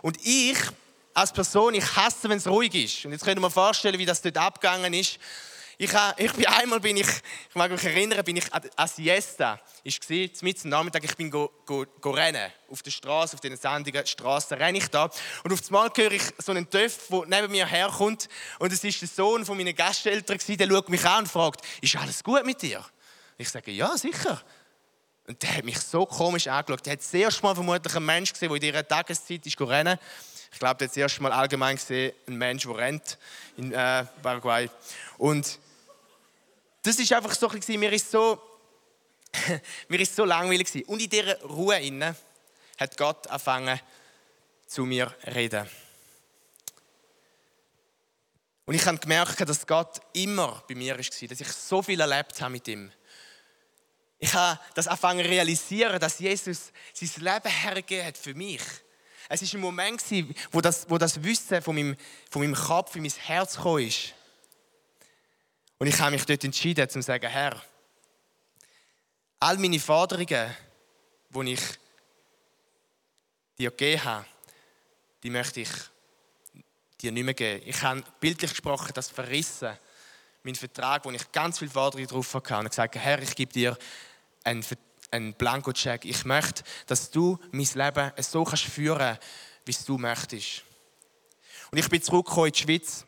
Und 0.03 0.23
ich 0.23 0.55
als 1.15 1.33
Person, 1.33 1.73
ich 1.73 1.95
hasse, 1.95 2.29
wenn 2.29 2.37
es 2.37 2.45
ruhig 2.45 2.75
ist. 2.75 3.05
Und 3.05 3.13
jetzt 3.13 3.25
können 3.25 3.41
wir 3.41 3.49
vorstellen, 3.49 3.97
wie 3.97 4.05
das 4.05 4.21
dort 4.21 4.37
abgegangen 4.37 4.93
ist. 4.93 5.17
Ich, 5.81 5.91
ich 6.17 6.33
bin 6.33 6.45
einmal 6.45 6.79
bin 6.79 6.97
ich, 6.97 7.07
ich 7.07 7.55
mag 7.55 7.71
mich 7.71 7.83
erinnern, 7.83 8.23
bin 8.23 8.37
ich 8.37 8.53
an 8.53 8.87
Siesta, 8.87 9.59
ist 9.83 9.99
gesehen, 9.99 10.31
mitten 10.41 10.67
am 10.67 10.69
Nachmittag, 10.69 11.03
ich 11.03 11.17
bin 11.17 11.31
go, 11.31 11.51
go, 11.65 11.83
go 11.99 12.11
rennen 12.11 12.51
auf 12.69 12.83
der 12.83 12.91
Straße, 12.91 13.33
auf 13.33 13.41
den 13.41 13.57
sandigen 13.57 14.05
Straßen 14.05 14.57
renne 14.57 14.77
ich 14.77 14.87
da 14.89 15.09
und 15.43 15.51
auf 15.51 15.59
einmal 15.65 15.89
höre 15.95 16.11
ich 16.11 16.21
so 16.37 16.51
einen 16.51 16.69
Töff, 16.69 17.07
der 17.09 17.23
neben 17.25 17.51
mir 17.51 17.65
herkommt 17.65 18.29
und 18.59 18.71
es 18.71 18.83
ist 18.83 19.01
der 19.01 19.07
Sohn 19.07 19.43
von 19.43 19.57
meinen 19.57 19.75
Gasteltern 19.75 20.37
der 20.47 20.67
schaut 20.67 20.89
mich 20.89 21.03
an 21.03 21.23
und 21.23 21.27
fragt, 21.27 21.65
ist 21.81 21.95
alles 21.95 22.23
gut 22.23 22.45
mit 22.45 22.61
dir? 22.61 22.85
Ich 23.39 23.49
sage, 23.49 23.71
ja, 23.71 23.97
sicher. 23.97 24.39
Und 25.27 25.41
der 25.41 25.57
hat 25.57 25.65
mich 25.65 25.79
so 25.79 26.05
komisch 26.05 26.47
angeschaut. 26.47 26.85
Der 26.85 26.93
hat 26.93 26.99
das 26.99 27.13
erste 27.13 27.41
Mal 27.41 27.55
vermutlich 27.55 27.95
einen 27.95 28.05
Mensch 28.05 28.33
gesehen, 28.33 28.49
der 28.49 28.55
in 28.55 28.61
dieser 28.61 28.87
Tageszeit 28.87 29.43
ist 29.47 29.59
rennen 29.59 29.97
Ich 30.51 30.59
glaube, 30.59 30.77
der 30.77 30.85
hat 30.85 30.91
das 30.91 30.97
erste 30.97 31.23
Mal 31.23 31.31
allgemein 31.31 31.75
gesehen, 31.75 32.13
einen 32.27 32.37
Mensch, 32.37 32.63
der 32.63 32.77
rennt 32.77 33.17
in 33.57 33.71
äh, 33.71 34.05
Paraguay. 34.21 34.69
Und 35.17 35.59
das 36.81 36.97
ist 36.97 37.13
einfach 37.13 37.33
so, 37.33 37.49
ein 37.49 37.79
mir 37.79 37.93
ist 37.93 38.09
so, 38.09 38.41
mir 39.87 39.99
ist 39.99 40.15
so 40.15 40.25
langweilig 40.25 40.67
gewesen. 40.67 40.87
Und 40.87 41.01
in 41.01 41.09
dieser 41.09 41.39
Ruhe 41.43 41.79
inne 41.79 42.15
hat 42.79 42.97
Gott 42.97 43.27
angefangen 43.27 43.79
zu 44.65 44.85
mir 44.85 45.13
reden. 45.27 45.69
Und 48.65 48.75
ich 48.75 48.85
habe 48.85 48.97
gemerkt, 48.97 49.47
dass 49.47 49.67
Gott 49.67 49.99
immer 50.13 50.63
bei 50.67 50.75
mir 50.75 50.97
war, 50.97 51.27
dass 51.27 51.41
ich 51.41 51.51
so 51.51 51.81
viel 51.81 51.99
erlebt 51.99 52.39
habe 52.41 52.51
mit 52.51 52.67
ihm. 52.67 52.91
Ich 54.17 54.33
habe 54.33 54.59
das 54.75 54.87
angefangen 54.87 55.25
zu 55.25 55.29
realisieren, 55.29 55.99
dass 55.99 56.19
Jesus 56.19 56.71
sein 56.93 57.09
Leben 57.17 57.49
hergegeben 57.49 58.05
hat 58.05 58.17
für 58.17 58.33
mich. 58.33 58.61
Es 59.27 59.41
war 59.41 59.57
ein 59.57 59.61
Moment, 59.61 60.03
wo 60.51 60.61
das, 60.61 60.89
wo 60.89 60.97
das 60.97 61.23
Wissen 61.23 61.61
von 61.61 61.75
meinem, 61.75 61.97
von 62.29 62.41
meinem 62.41 62.55
Kopf 62.55 62.95
in 62.95 63.01
mein 63.01 63.11
Herz 63.11 63.55
gekommen 63.55 63.87
ist. 63.87 64.13
Und 65.81 65.87
ich 65.87 65.99
habe 65.99 66.11
mich 66.11 66.23
dort 66.27 66.43
entschieden, 66.43 66.87
zu 66.87 67.01
sagen, 67.01 67.27
Herr, 67.27 67.59
all 69.39 69.57
meine 69.57 69.79
Forderungen, 69.79 70.55
die 71.33 71.53
ich 71.53 71.61
dir 73.57 73.71
gegeben 73.71 74.03
habe, 74.03 74.25
die 75.23 75.31
möchte 75.31 75.61
ich 75.61 75.69
dir 77.01 77.11
nicht 77.11 77.23
mehr 77.23 77.33
geben. 77.33 77.63
Ich 77.65 77.81
habe 77.81 78.03
bildlich 78.19 78.51
gesprochen 78.51 78.91
das 78.93 79.09
verrissen, 79.09 79.75
mein 80.43 80.53
Vertrag, 80.53 81.03
wo 81.03 81.09
ich 81.09 81.31
ganz 81.31 81.57
viele 81.57 81.71
Forderungen 81.71 82.07
drauf 82.07 82.31
hatte, 82.35 82.57
und 82.57 82.69
gesagt, 82.69 82.95
Herr, 82.97 83.19
ich 83.19 83.33
gebe 83.35 83.51
dir 83.51 83.75
einen, 84.43 84.63
einen 85.09 85.33
Blankocheck. 85.33 86.05
Ich 86.05 86.25
möchte, 86.25 86.61
dass 86.85 87.09
du 87.09 87.39
mein 87.49 87.67
Leben 87.73 88.11
so 88.19 88.43
kannst 88.43 88.65
führen 88.65 89.17
wie 89.65 89.75
du 89.87 89.97
möchtest. 89.97 90.61
Und 91.71 91.79
ich 91.79 91.89
bin 91.89 92.03
zurückgekommen 92.03 92.49
in 92.49 92.53
die 92.53 92.59
Schweiz 92.59 93.03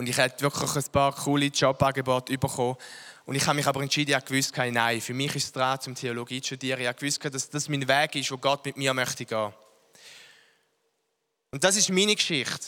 und 0.00 0.08
ich 0.08 0.16
hätte 0.16 0.40
wirklich 0.40 0.74
ein 0.76 0.92
paar 0.92 1.14
coole 1.14 1.44
Jobangebote 1.44 2.38
bekommen. 2.38 2.78
Und 3.26 3.34
ich 3.34 3.46
habe 3.46 3.56
mich 3.56 3.66
aber 3.66 3.82
entschieden, 3.82 4.18
ich 4.18 4.30
wusste, 4.34 4.72
nein, 4.72 4.98
für 4.98 5.12
mich 5.12 5.36
ist 5.36 5.44
es 5.44 5.52
dran, 5.52 5.78
zum 5.78 5.94
Theologie 5.94 6.40
zu 6.40 6.46
studieren. 6.46 6.80
Ich 6.80 7.02
wusste, 7.02 7.30
dass 7.30 7.50
das 7.50 7.68
mein 7.68 7.86
Weg 7.86 8.14
ist, 8.14 8.30
wo 8.30 8.38
Gott 8.38 8.64
mit 8.64 8.78
mir 8.78 8.94
möchte 8.94 9.26
gehen. 9.26 9.52
Und 11.50 11.62
das 11.62 11.76
ist 11.76 11.90
meine 11.90 12.14
Geschichte. 12.14 12.66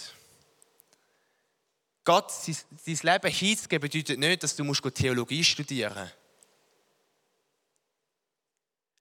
Gott, 2.05 2.31
sein 2.31 2.55
Leben 2.85 3.33
hinzugeben, 3.33 3.91
bedeutet 3.91 4.19
nicht, 4.19 4.43
dass 4.43 4.55
du 4.55 4.71
Theologie 4.91 5.43
studieren 5.43 5.95
musst. 5.95 6.17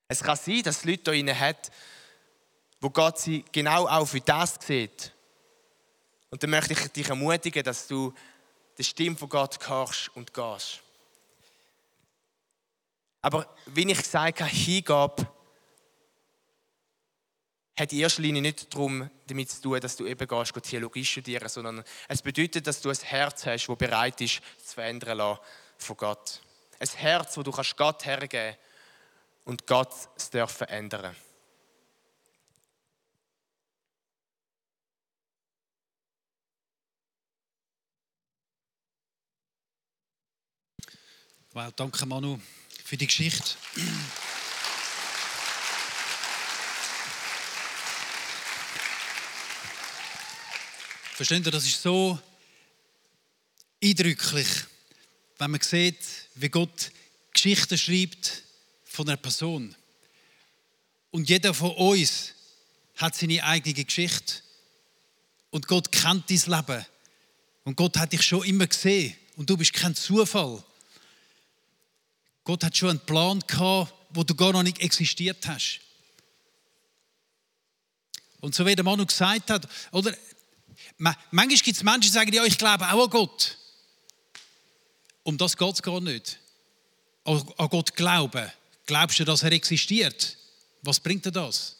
Es 0.07 0.23
kann 0.23 0.37
sein, 0.37 0.63
dass 0.63 0.77
es 0.77 0.85
Leute 0.85 1.11
hier 1.11 1.37
hat, 1.37 1.69
wo 2.79 2.89
Gott 2.91 3.19
sie 3.19 3.43
genau 3.51 3.89
auch 3.89 4.05
für 4.05 4.21
das 4.21 4.57
sieht. 4.65 5.11
Und 6.31 6.41
dann 6.41 6.49
möchte 6.49 6.73
ich 6.73 6.87
dich 6.87 7.09
ermutigen, 7.09 7.63
dass 7.63 7.87
du 7.87 8.13
die 8.77 8.83
Stimme 8.83 9.17
von 9.17 9.29
Gott 9.29 9.59
hörst 9.67 10.09
und 10.15 10.33
gehst. 10.33 10.81
Aber 13.21 13.47
wie 13.67 13.91
ich 13.91 13.97
gesagt 13.97 14.41
habe, 14.41 14.49
Hingabe 14.49 15.27
hat 17.77 17.91
in 17.91 17.99
erster 17.99 18.21
Linie 18.21 18.41
nicht 18.41 18.73
darum, 18.73 19.09
damit 19.27 19.51
zu 19.51 19.61
tun, 19.61 19.79
dass 19.79 19.95
du 19.95 20.07
eben 20.07 20.27
gehst, 20.27 20.53
Theologie 20.63 21.05
studieren, 21.05 21.49
sondern 21.49 21.83
es 22.07 22.21
bedeutet, 22.21 22.65
dass 22.65 22.81
du 22.81 22.89
ein 22.89 22.97
Herz 22.97 23.45
hast, 23.45 23.67
das 23.67 23.77
bereit 23.77 24.21
ist, 24.21 24.41
zu 24.65 24.73
verändern 24.75 25.37
von 25.77 25.97
Gott. 25.97 26.41
Ein 26.79 26.87
Herz, 26.95 27.37
wo 27.37 27.43
du 27.43 27.51
Gott 27.51 28.05
hergeben 28.05 28.29
kannst 28.29 28.59
und 29.45 29.67
Gott 29.67 29.93
es 30.15 30.29
dürfen 30.29 30.67
ändern. 30.67 31.15
Wow, 41.53 41.69
danke 41.75 42.05
Manu 42.05 42.39
für 42.85 42.95
die 42.95 43.07
Geschichte. 43.07 43.55
Versteht 51.13 51.45
ihr, 51.45 51.51
das 51.51 51.65
ist 51.65 51.81
so 51.81 52.17
eindrücklich, 53.83 54.47
wenn 55.39 55.51
man 55.51 55.59
sieht, 55.59 55.97
wie 56.35 56.47
Gott 56.47 56.89
Geschichten 57.33 57.77
schreibt 57.77 58.43
von 58.85 59.09
einer 59.09 59.17
Person. 59.17 59.75
Und 61.09 61.27
jeder 61.27 61.53
von 61.53 61.71
uns 61.71 62.31
hat 62.95 63.13
seine 63.13 63.43
eigene 63.43 63.83
Geschichte. 63.83 64.35
Und 65.49 65.67
Gott 65.67 65.91
kennt 65.91 66.29
dein 66.29 66.37
Leben. 66.37 66.85
Und 67.65 67.75
Gott 67.75 67.97
hat 67.97 68.13
dich 68.13 68.23
schon 68.23 68.45
immer 68.45 68.67
gesehen. 68.67 69.17
Und 69.35 69.49
du 69.49 69.57
bist 69.57 69.73
kein 69.73 69.93
Zufall. 69.93 70.63
Gott 72.43 72.63
hat 72.63 72.75
schon 72.75 72.89
einen 72.89 72.99
Plan 73.01 73.39
gehabt, 73.45 73.93
wo 74.09 74.23
du 74.23 74.35
gar 74.35 74.51
noch 74.51 74.63
nicht 74.63 74.79
existiert 74.79 75.47
hast. 75.47 75.79
Und 78.39 78.55
so 78.55 78.65
wie 78.65 78.75
der 78.75 78.83
Manu 78.83 79.05
gesagt 79.05 79.49
hat, 79.51 79.67
oder 79.91 80.15
manchmal 80.97 81.47
gibt 81.47 81.77
es 81.77 81.83
Menschen, 81.83 82.01
die 82.01 82.09
sagen, 82.09 82.33
ja, 82.33 82.43
ich 82.43 82.57
glaube 82.57 82.85
auch 82.91 83.03
an 83.03 83.09
Gott. 83.09 83.57
Um 85.23 85.37
das 85.37 85.55
geht 85.55 85.73
es 85.75 85.83
gar 85.83 86.01
nicht. 86.01 86.39
An 87.23 87.69
Gott 87.69 87.95
glauben. 87.95 88.51
Glaubst 88.87 89.19
du, 89.19 89.23
dass 89.23 89.43
er 89.43 89.51
existiert? 89.51 90.37
Was 90.81 90.99
bringt 90.99 91.23
dir 91.25 91.31
das? 91.31 91.77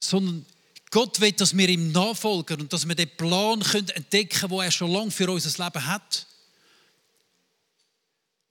Sondern 0.00 0.44
Gott 0.90 1.20
will, 1.20 1.30
dass 1.32 1.56
wir 1.56 1.68
ihm 1.68 1.92
nachfolgen 1.92 2.62
und 2.62 2.72
dass 2.72 2.88
wir 2.88 2.96
den 2.96 3.16
Plan 3.16 3.62
entdecken 3.62 4.40
können, 4.40 4.50
den 4.50 4.60
er 4.60 4.70
schon 4.72 4.90
lange 4.90 5.12
für 5.12 5.30
unser 5.30 5.64
Leben 5.64 5.86
hat. 5.86 6.26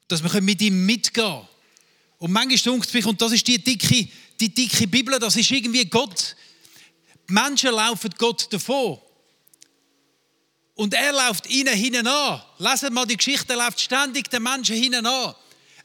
Dass 0.09 0.21
wir 0.21 0.41
mit 0.41 0.61
ihm 0.61 0.85
mitgehen 0.85 1.23
können. 1.23 1.47
Und 2.17 2.31
manchmal 2.33 2.73
denkt 2.73 2.93
mich, 2.93 3.05
und 3.05 3.21
das 3.21 3.31
ist 3.31 3.47
die 3.47 3.63
dicke, 3.63 4.09
die 4.39 4.53
dicke 4.53 4.87
Bibel, 4.87 5.17
das 5.17 5.37
ist 5.37 5.49
irgendwie 5.51 5.85
Gott. 5.85 6.35
Die 7.29 7.33
Menschen 7.33 7.71
laufen 7.71 8.13
Gott 8.17 8.51
davon. 8.51 8.99
Und 10.75 10.93
er 10.93 11.13
läuft 11.13 11.49
ihnen 11.49 11.73
hinten 11.73 12.07
an. 12.07 12.41
Lesen 12.57 12.93
mal 12.93 13.05
die 13.05 13.17
Geschichte, 13.17 13.53
er 13.53 13.57
läuft 13.57 13.79
ständig 13.79 14.29
den 14.29 14.43
Menschen 14.43 14.75
hinten 14.75 15.05
an. 15.05 15.33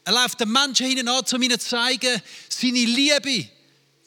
Er 0.03 0.13
läuft 0.13 0.39
den 0.39 0.51
Menschen 0.51 0.87
hinten 0.87 1.07
an, 1.07 1.23
um 1.33 1.41
ihnen 1.41 1.59
zu 1.59 1.69
zeigen, 1.69 2.21
seine 2.49 2.85
Liebe. 2.85 3.49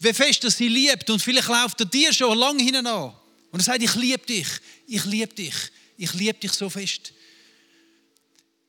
Wie 0.00 0.12
fest 0.12 0.44
er 0.44 0.50
sie 0.50 0.68
liebt. 0.68 1.08
Und 1.10 1.20
vielleicht 1.20 1.48
läuft 1.48 1.80
er 1.80 1.86
dir 1.86 2.12
schon 2.12 2.38
lange 2.38 2.62
hinten 2.62 2.86
an. 2.86 3.14
Und 3.50 3.60
er 3.60 3.64
sagt, 3.64 3.82
ich 3.82 3.94
liebe 3.94 4.24
dich, 4.26 4.48
ich 4.86 5.04
liebe 5.06 5.34
dich, 5.34 5.54
ich 5.96 6.12
liebe 6.14 6.38
dich 6.38 6.52
so 6.52 6.68
fest. 6.68 7.12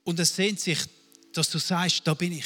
Und 0.03 0.17
er 0.19 0.25
sehnt 0.25 0.59
sich, 0.59 0.79
dass 1.33 1.49
du 1.49 1.59
sagst, 1.59 2.01
da 2.05 2.13
bin 2.13 2.33
ich. 2.33 2.45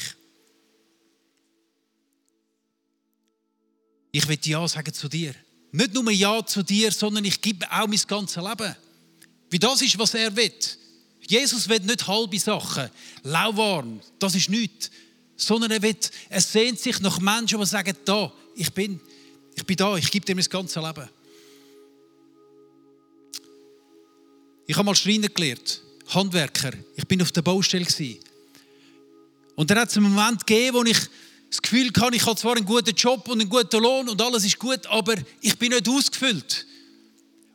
Ich 4.12 4.28
will 4.28 4.38
Ja 4.42 4.66
sagen 4.68 4.92
zu 4.92 5.08
dir. 5.08 5.34
Nicht 5.72 5.92
nur 5.92 6.10
Ja 6.10 6.44
zu 6.46 6.62
dir, 6.62 6.92
sondern 6.92 7.24
ich 7.24 7.40
gebe 7.40 7.70
auch 7.70 7.86
mein 7.86 8.00
ganzes 8.06 8.42
Leben. 8.42 8.76
Wie 9.50 9.58
das 9.58 9.82
ist, 9.82 9.98
was 9.98 10.14
er 10.14 10.34
will. 10.36 10.52
Jesus 11.26 11.68
will 11.68 11.80
nicht 11.80 12.06
halbe 12.06 12.38
Sachen, 12.38 12.90
lauwarm, 13.22 14.00
das 14.18 14.34
ist 14.34 14.50
nichts, 14.50 14.90
sondern 15.36 15.70
er, 15.70 15.82
will, 15.82 15.96
er 16.28 16.40
sehnt 16.40 16.78
sich 16.78 17.00
nach 17.00 17.18
Menschen, 17.18 17.58
die 17.58 17.66
sagen, 17.66 17.96
da, 18.04 18.32
ich 18.54 18.72
bin, 18.72 19.00
ich 19.54 19.64
bin 19.64 19.76
da, 19.76 19.96
ich 19.96 20.10
gebe 20.10 20.26
dir 20.26 20.34
mein 20.34 20.44
ganzes 20.44 20.82
Leben. 20.82 21.08
Ich 24.66 24.76
habe 24.76 24.84
mal 24.86 24.94
Schreiner 24.94 25.28
gelernt, 25.28 25.82
Handwerker. 26.08 26.72
Ich 26.96 27.06
bin 27.06 27.20
auf 27.20 27.32
der 27.32 27.42
Baustelle. 27.42 27.86
Und 29.56 29.70
dann 29.70 29.78
hat 29.78 29.90
es 29.90 29.96
einen 29.96 30.12
Moment 30.12 30.46
gegeben, 30.46 30.76
wo 30.76 30.84
ich 30.84 30.98
das 31.48 31.62
Gefühl 31.62 31.90
hatte, 31.96 32.16
ich 32.16 32.26
habe 32.26 32.36
zwar 32.36 32.56
einen 32.56 32.66
guten 32.66 32.94
Job 32.94 33.28
und 33.28 33.40
einen 33.40 33.48
guten 33.48 33.80
Lohn 33.80 34.08
und 34.08 34.20
alles 34.20 34.44
ist 34.44 34.58
gut, 34.58 34.86
aber 34.86 35.14
ich 35.40 35.56
bin 35.56 35.70
nicht 35.70 35.88
ausgefüllt. 35.88 36.66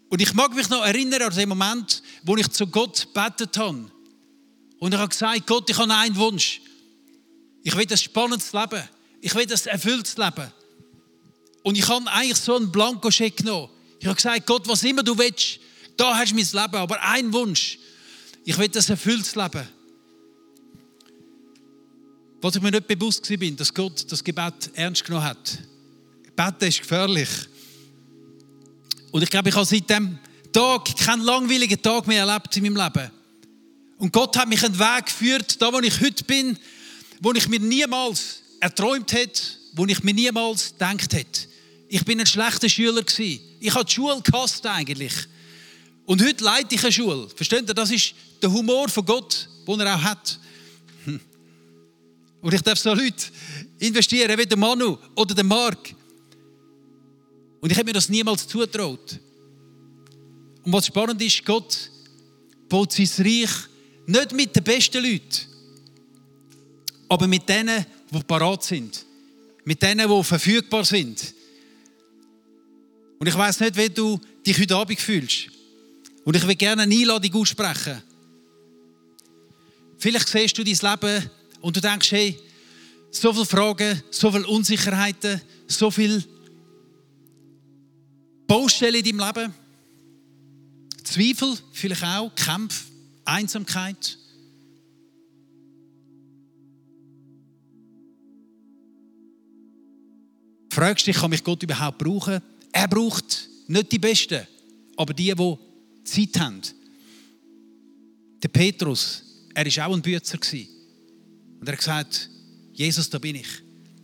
Und 0.09 0.21
ich 0.21 0.33
mag 0.33 0.53
mich 0.55 0.69
noch 0.69 0.83
erinnern 0.83 1.21
an 1.21 1.35
den 1.35 1.49
Moment, 1.49 2.01
wo 2.23 2.35
ich 2.37 2.49
zu 2.49 2.65
Gott 2.65 3.13
betet 3.13 3.57
habe. 3.57 3.91
Und 4.79 4.93
ich 4.93 4.99
habe 4.99 5.09
gesagt, 5.09 5.45
Gott, 5.45 5.69
ich 5.69 5.77
habe 5.77 5.93
einen 5.93 6.15
Wunsch. 6.15 6.61
Ich 7.63 7.75
will 7.75 7.85
ein 7.89 7.97
spannendes 7.97 8.53
Leben. 8.53 8.81
Ich 9.21 9.35
will 9.35 9.43
ein 9.43 9.49
erfülltes 9.49 10.17
Leben. 10.17 10.51
Und 11.63 11.77
ich 11.77 11.87
habe 11.87 12.09
eigentlich 12.09 12.37
so 12.37 12.55
einen 12.55 12.71
Blankoscheck 12.71 13.37
genommen. 13.37 13.69
Ich 13.99 14.05
habe 14.05 14.15
gesagt, 14.15 14.47
Gott, 14.47 14.67
was 14.67 14.81
immer 14.83 15.03
du 15.03 15.17
willst, 15.17 15.59
da 15.97 16.17
hast 16.17 16.31
du 16.31 16.35
mein 16.35 16.45
Leben, 16.45 16.75
aber 16.77 17.01
ein 17.01 17.31
Wunsch. 17.33 17.77
Ich 18.45 18.57
will 18.57 18.69
das 18.69 18.89
erfülltes 18.89 19.35
Leben. 19.35 19.67
Was 22.41 22.55
ich 22.55 22.61
mir 22.61 22.71
nicht 22.71 22.87
bewusst 22.87 23.29
war, 23.29 23.51
dass 23.51 23.73
Gott 23.73 24.05
das 24.09 24.23
Gebet 24.23 24.71
ernst 24.73 25.03
genommen 25.03 25.25
hat. 25.25 25.59
Beten 26.35 26.69
ist 26.69 26.79
gefährlich. 26.79 27.29
Und 29.11 29.23
ich 29.23 29.29
glaube, 29.29 29.49
ich 29.49 29.55
habe 29.55 29.65
seit 29.65 29.89
dem 29.89 30.17
Tag 30.53 30.95
keinen 30.97 31.23
langweiligen 31.23 31.81
Tag 31.81 32.07
mehr 32.07 32.25
erlebt 32.25 32.55
in 32.55 32.63
meinem 32.63 32.77
Leben. 32.77 33.11
Und 33.97 34.13
Gott 34.13 34.37
hat 34.37 34.47
mich 34.47 34.63
einen 34.63 34.79
Weg 34.79 35.07
geführt, 35.07 35.61
da 35.61 35.73
wo 35.73 35.79
ich 35.79 35.99
heute 35.99 36.23
bin, 36.23 36.57
wo 37.19 37.33
ich 37.33 37.49
mir 37.49 37.59
niemals 37.59 38.41
erträumt 38.61 39.11
hätte, 39.11 39.41
wo 39.73 39.85
ich 39.85 40.01
mir 40.03 40.13
niemals 40.13 40.71
gedacht 40.71 41.13
hätte. 41.13 41.47
Ich 41.89 42.05
bin 42.05 42.19
ein 42.21 42.25
schlechter 42.25 42.69
Schüler 42.69 43.03
gewesen. 43.03 43.41
Ich 43.59 43.73
habe 43.73 43.83
die 43.83 43.91
Schule 43.91 44.21
gehasst 44.21 44.65
eigentlich. 44.65 45.13
Und 46.05 46.23
heute 46.23 46.43
leite 46.43 46.73
ich 46.73 46.83
eine 46.83 46.91
Schule. 46.93 47.27
Versteht 47.35 47.67
ihr? 47.67 47.73
Das 47.73 47.91
ist 47.91 48.13
der 48.41 48.51
Humor 48.51 48.87
von 48.87 49.05
Gott, 49.05 49.49
den 49.67 49.79
er 49.81 49.95
auch 49.95 50.01
hat. 50.01 50.39
Und 52.41 52.53
ich 52.53 52.61
darf 52.61 52.79
so 52.79 52.93
Leute 52.93 53.25
investieren, 53.79 54.37
wie 54.37 54.45
der 54.45 54.57
Manu 54.57 54.97
oder 55.15 55.35
der 55.35 55.43
Mark. 55.43 55.93
Und 57.59 57.71
ich 57.71 57.77
habe 57.77 57.87
mir 57.87 57.93
das 57.93 58.09
niemals 58.09 58.47
zutraut. 58.47 59.19
Und 60.63 60.73
was 60.73 60.87
spannend 60.87 61.21
ist, 61.21 61.45
Gott 61.45 61.91
baut 62.69 62.93
sein 62.93 63.09
Reich 63.25 63.49
nicht 64.05 64.33
mit 64.33 64.55
den 64.55 64.63
besten 64.63 65.03
Leuten, 65.03 65.45
aber 67.09 67.27
mit 67.27 67.47
denen, 67.49 67.85
die 68.11 68.23
parat 68.23 68.63
sind. 68.63 69.05
Mit 69.65 69.81
denen, 69.81 70.09
die 70.09 70.23
verfügbar 70.23 70.85
sind. 70.85 71.33
Und 73.19 73.27
ich 73.27 73.35
weiß 73.35 73.59
nicht, 73.59 73.75
wie 73.75 73.89
du 73.89 74.19
dich 74.45 74.57
heute 74.57 74.75
Abend 74.77 74.99
fühlst. 74.99 75.49
Und 76.23 76.35
ich 76.35 76.47
will 76.47 76.55
gerne 76.55 76.83
eine 76.83 76.95
Einladung 76.95 77.41
aussprechen. 77.41 78.01
Vielleicht 79.97 80.29
siehst 80.29 80.57
du 80.57 80.63
dein 80.63 80.73
Leben 80.73 81.29
und 81.61 81.75
du 81.75 81.81
denkst, 81.81 82.11
hey, 82.11 82.39
so 83.11 83.33
viele 83.33 83.45
Fragen, 83.45 84.03
so 84.11 84.31
viele 84.31 84.47
Unsicherheiten, 84.47 85.41
so 85.67 85.91
viele 85.91 86.23
Baustellen 88.47 89.03
in 89.03 89.17
deinem 89.17 89.35
Leben. 89.35 89.53
Zweifel, 91.03 91.57
vielleicht 91.71 92.03
auch, 92.03 92.33
Kämpfe, 92.35 92.85
Einsamkeit. 93.25 94.17
Fragst 100.71 101.07
dich, 101.07 101.15
kann 101.15 101.31
mich 101.31 101.43
Gott 101.43 101.63
überhaupt 101.63 101.97
brauchen? 101.97 102.39
Er 102.71 102.87
braucht 102.87 103.49
nicht 103.67 103.91
die 103.91 103.99
Besten, 103.99 104.47
aber 104.95 105.13
die, 105.13 105.33
die 105.33 105.57
Zeit 106.03 106.39
haben. 106.39 106.61
Der 108.41 108.47
Petrus, 108.49 109.23
er 109.53 109.65
war 109.65 109.87
auch 109.87 109.93
ein 109.95 110.01
Bützer. 110.01 110.37
Und 111.59 111.67
er 111.67 111.73
hat 111.73 111.79
gesagt, 111.79 112.29
Jesus, 112.73 113.09
da 113.09 113.17
bin 113.19 113.35
ich. 113.35 113.47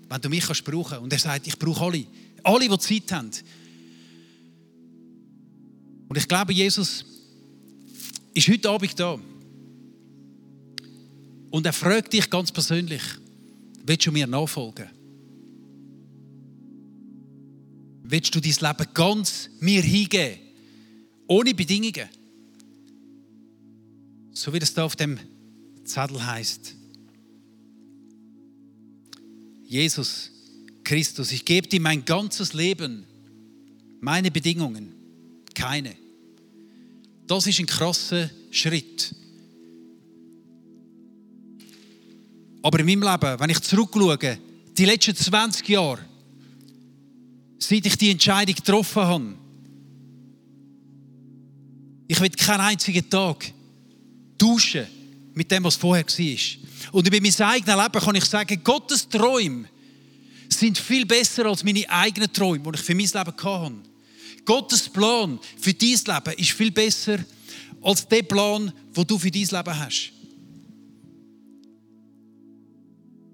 Wenn 0.09 0.21
du 0.21 0.29
mich 0.29 0.45
kannst 0.45 0.63
brauchen. 0.63 0.99
Und 0.99 1.13
er 1.13 1.19
sagt, 1.19 1.47
ich 1.47 1.57
brauche 1.57 1.85
alle. 1.85 2.05
Alle, 2.43 2.69
die 2.69 2.79
Zeit 2.79 3.11
haben. 3.11 3.31
Und 6.07 6.17
ich 6.17 6.27
glaube, 6.27 6.53
Jesus 6.53 7.05
ist 8.33 8.47
heute 8.47 8.69
Abend 8.69 8.99
da. 8.99 9.19
Und 11.49 11.65
er 11.65 11.73
fragt 11.73 12.13
dich 12.13 12.29
ganz 12.29 12.51
persönlich, 12.51 13.01
willst 13.85 14.05
du 14.05 14.11
mir 14.11 14.27
nachfolgen? 14.27 14.89
Willst 18.03 18.35
du 18.35 18.41
dein 18.41 18.51
Leben 18.51 18.93
ganz 18.93 19.49
mir 19.59 19.81
hingeben? 19.81 20.39
Ohne 21.27 21.55
Bedingungen? 21.55 22.09
So 24.33 24.53
wie 24.53 24.59
das 24.59 24.73
da 24.73 24.83
auf 24.83 24.95
dem 24.95 25.17
Zettel 25.85 26.23
heißt. 26.23 26.75
Jesus 29.65 30.31
Christus, 30.83 31.31
ich 31.31 31.43
gebe 31.43 31.67
dir 31.67 31.81
mein 31.81 32.05
ganzes 32.05 32.53
Leben, 32.53 33.05
meine 33.99 34.29
Bedingungen, 34.29 34.93
keine. 35.53 35.95
Das 37.25 37.47
ist 37.47 37.59
ein 37.59 37.65
krasser 37.65 38.29
Schritt. 38.51 39.15
Aber 42.61 42.79
in 42.79 42.85
meinem 42.85 43.03
Leben, 43.03 43.39
wenn 43.39 43.49
ich 43.49 43.61
zurückschaue, 43.61 44.37
die 44.77 44.85
letzten 44.85 45.15
20 45.15 45.69
Jahre, 45.69 46.05
seit 47.57 47.85
ich 47.85 47.97
die 47.97 48.11
Entscheidung 48.11 48.55
getroffen 48.55 49.01
habe, 49.03 49.35
ich 52.07 52.19
will 52.19 52.29
keinen 52.29 52.61
einzigen 52.61 53.09
Tag 53.09 53.51
tauschen 54.37 54.85
mit 55.35 55.51
dem, 55.51 55.63
was 55.65 55.75
vorher 55.75 56.05
war. 56.05 56.91
Und 56.93 57.07
über 57.07 57.21
mein 57.21 57.47
eigenes 57.47 57.75
Leben 57.75 58.01
kann 58.01 58.15
ich 58.15 58.25
sagen, 58.25 58.61
Gottes 58.63 59.07
Träume 59.07 59.65
sind 60.49 60.77
viel 60.77 61.05
besser 61.05 61.45
als 61.45 61.63
meine 61.63 61.89
eigenen 61.89 62.31
Träume, 62.31 62.71
die 62.71 62.79
ich 62.79 62.85
für 62.85 62.95
mein 62.95 63.05
Leben 63.05 63.43
hatte. 63.43 63.75
Gottes 64.45 64.89
Plan 64.89 65.39
für 65.59 65.73
dein 65.73 65.89
Leben 65.89 66.39
ist 66.39 66.51
viel 66.51 66.71
besser 66.71 67.19
als 67.81 68.07
der 68.07 68.23
Plan, 68.23 68.71
den 68.95 69.07
du 69.07 69.19
für 69.19 69.31
dein 69.31 69.41
Leben 69.41 69.79
hast. 69.79 70.11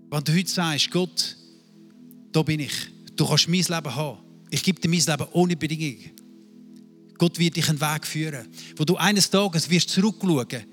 Wenn 0.09 0.23
du 0.23 0.33
heute 0.33 0.49
sagst, 0.49 0.91
Gott, 0.91 1.37
da 2.31 2.41
bin 2.41 2.61
ich, 2.61 2.73
du 3.15 3.25
kannst 3.25 3.47
mein 3.47 3.61
Leben 3.61 3.95
haben. 3.95 4.19
Ich 4.49 4.63
gebe 4.63 4.81
dir 4.81 4.89
mein 4.89 4.99
Leben 4.99 5.27
ohne 5.33 5.55
Bedingungen. 5.55 6.11
Gott 7.17 7.37
wird 7.37 7.55
dich 7.55 7.69
einen 7.69 7.79
Weg 7.79 8.07
führen, 8.07 8.47
wo 8.75 8.83
du 8.83 8.97
eines 8.97 9.29
Tages 9.29 9.69
wirst 9.69 9.89
zurückschauen 9.89 10.65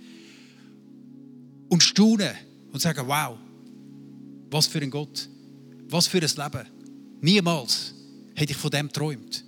und 1.68 1.82
staunen 1.82 2.34
und 2.72 2.80
sagen, 2.80 3.06
wow, 3.06 3.36
was 4.50 4.66
für 4.66 4.80
ein 4.80 4.90
Gott, 4.90 5.28
was 5.88 6.06
für 6.06 6.18
ein 6.18 6.22
Leben. 6.22 6.66
Niemals 7.20 7.94
hätte 8.34 8.52
ich 8.52 8.58
von 8.58 8.70
dem 8.70 8.88
geträumt, 8.88 9.44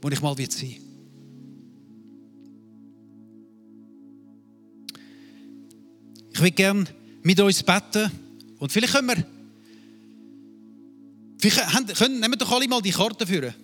wo 0.00 0.08
ich 0.08 0.20
mal 0.20 0.36
wird 0.36 0.52
sein. 0.52 0.76
Ich 6.32 6.40
würde 6.40 6.52
gerne 6.52 6.84
mit 7.22 7.38
uns 7.40 7.62
beten 7.62 8.10
und 8.58 8.72
vielleicht 8.72 8.94
können 8.94 9.08
wir, 9.08 9.26
vielleicht 11.38 11.96
können, 11.96 12.20
nehmen 12.20 12.38
doch 12.38 12.50
alle 12.50 12.66
mal 12.66 12.80
die 12.80 12.92
Karte 12.92 13.26
führen. 13.26 13.54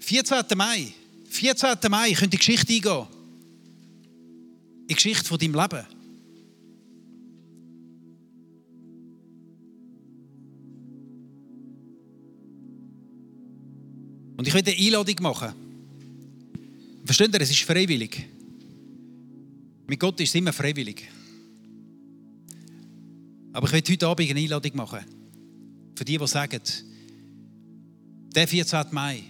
14. 0.00 0.44
Mai. 0.56 0.92
14. 1.28 1.76
Mai 1.90 2.12
könnt 2.12 2.32
die 2.32 2.38
Geschichte 2.38 2.72
eingehen. 2.72 3.06
Die 4.88 4.94
Geschichte 4.94 5.24
von 5.24 5.38
deinem 5.38 5.54
Leben. 5.54 5.86
Und 14.44 14.48
ich 14.48 14.54
will 14.54 14.74
eine 14.74 14.78
Einladung 14.78 15.14
machen. 15.22 15.54
Versteht 17.06 17.32
ihr, 17.32 17.40
es 17.40 17.50
ist 17.50 17.62
freiwillig. 17.62 18.28
Mit 19.86 19.98
Gott 19.98 20.20
ist 20.20 20.28
es 20.28 20.34
immer 20.34 20.52
freiwillig. 20.52 21.02
Aber 23.54 23.66
ich 23.66 23.72
will 23.72 23.82
heute 23.88 24.06
Abend 24.06 24.28
eine 24.28 24.40
Einladung 24.40 24.76
machen. 24.76 24.98
Für 25.94 26.04
die, 26.04 26.18
die 26.18 26.26
sagen, 26.26 26.60
der 28.34 28.46
14. 28.46 28.84
Mai 28.90 29.22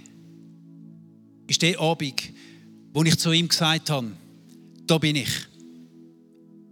ist 1.46 1.62
der 1.62 1.78
Abend, 1.78 2.20
wo 2.92 3.04
ich 3.04 3.16
zu 3.16 3.30
ihm 3.30 3.46
gesagt 3.46 3.90
habe, 3.90 4.10
da 4.84 4.98
bin 4.98 5.14
ich. 5.14 5.30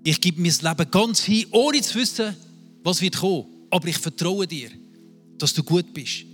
Ich 0.03 0.21
gebe 0.21 0.41
mein 0.41 0.51
Leben 0.51 0.91
ganz 0.91 1.23
hin, 1.23 1.47
ohne 1.53 1.81
zu 1.81 1.97
wissen, 1.97 2.35
was 2.83 3.01
wird 3.03 3.19
kommen. 3.19 3.47
Aber 3.71 3.87
ich 3.87 3.99
vertraue 3.99 4.49
dir, 4.49 4.71
dass 5.39 5.55
du 5.55 5.63
gut 5.63 5.95
bist 5.95 6.32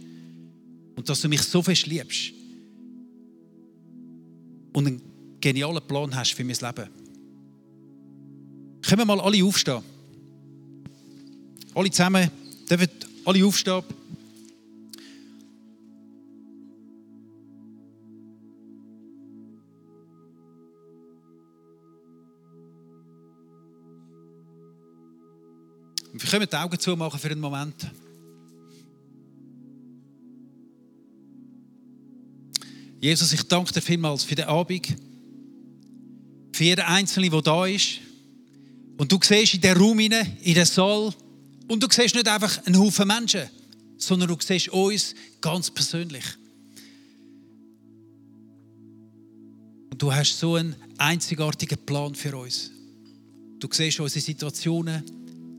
und 0.98 1.08
dass 1.08 1.20
du 1.20 1.28
mich 1.28 1.42
so 1.42 1.62
fest 1.62 1.86
liebst 1.86 2.32
und 4.72 4.84
einen 4.84 5.00
genialen 5.40 5.80
Plan 5.86 6.12
hast 6.12 6.32
für 6.32 6.42
mein 6.42 6.56
Leben. 6.56 6.90
Können 8.82 8.98
wir 8.98 9.04
mal 9.04 9.20
alle 9.20 9.44
aufstehen? 9.44 9.80
Alle 11.72 11.90
zusammen, 11.92 12.28
dürfen 12.68 12.88
alle 13.24 13.46
aufstehen. 13.46 13.84
Wir 26.12 26.28
können 26.28 26.48
die 26.50 26.56
Augen 26.56 26.78
zumachen 26.80 27.20
für 27.20 27.30
einen 27.30 27.40
Moment. 27.40 27.88
Jesus, 33.00 33.32
ich 33.32 33.42
danke 33.44 33.72
dir 33.72 33.80
vielmals 33.80 34.24
für 34.24 34.34
den 34.34 34.46
Abend, 34.46 34.88
für 36.52 36.64
jeden 36.64 36.84
Einzelnen, 36.84 37.30
der 37.30 37.42
da 37.42 37.66
ist. 37.66 38.00
Und 38.96 39.12
du 39.12 39.18
siehst 39.22 39.54
in 39.54 39.60
den 39.60 39.76
Raum 39.76 40.00
in 40.00 40.10
den 40.10 40.64
Saal, 40.64 41.14
und 41.68 41.82
du 41.82 41.86
siehst 41.90 42.14
nicht 42.14 42.26
einfach 42.26 42.64
einen 42.66 42.78
Haufen 42.78 43.06
Menschen, 43.06 43.48
sondern 43.98 44.28
du 44.28 44.36
siehst 44.40 44.68
uns 44.70 45.14
ganz 45.40 45.70
persönlich. 45.70 46.24
Und 49.90 49.98
Und 49.98 50.04
du 50.04 50.14
hast 50.14 50.38
so 50.38 50.54
einen 50.54 50.76
einzigartigen 50.96 51.76
Plan 51.84 52.14
für 52.14 52.36
uns. 52.36 52.70
Du 53.58 53.66
siehst 53.68 53.98
unsere 53.98 54.24
Situationen, 54.24 55.02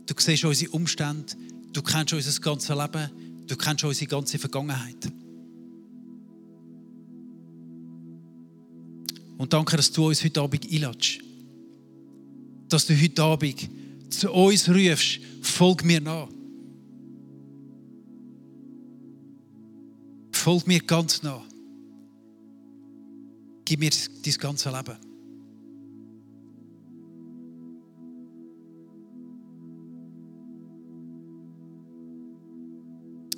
du 0.05 0.13
siehst 0.17 0.45
unsere 0.45 0.71
Umstände, 0.71 1.35
du 1.73 1.81
kennst 1.81 2.13
unser 2.13 2.39
ganzes 2.39 2.69
Leben, 2.69 3.09
du 3.47 3.57
kennst 3.57 3.83
unsere 3.83 4.07
ganze 4.07 4.39
Vergangenheit. 4.39 5.11
Und 9.39 9.53
danke, 9.53 9.77
dass 9.77 9.89
du 9.89 10.07
uns 10.07 10.21
heute 10.21 10.41
Abend 10.41 10.65
einlädst. 10.69 11.19
Dass 12.67 12.85
du 12.85 13.01
heute 13.01 13.23
Abend 13.23 13.69
zu 14.09 14.29
uns 14.33 14.67
rufst, 14.67 15.21
folg 15.41 15.85
mir 15.85 16.01
nach. 16.01 16.27
Folg 20.33 20.67
mir 20.67 20.81
ganz 20.81 21.23
nach. 21.23 21.45
Gib 23.63 23.79
mir 23.79 23.91
dein 23.91 24.33
ganze 24.33 24.71
Leben. 24.71 24.97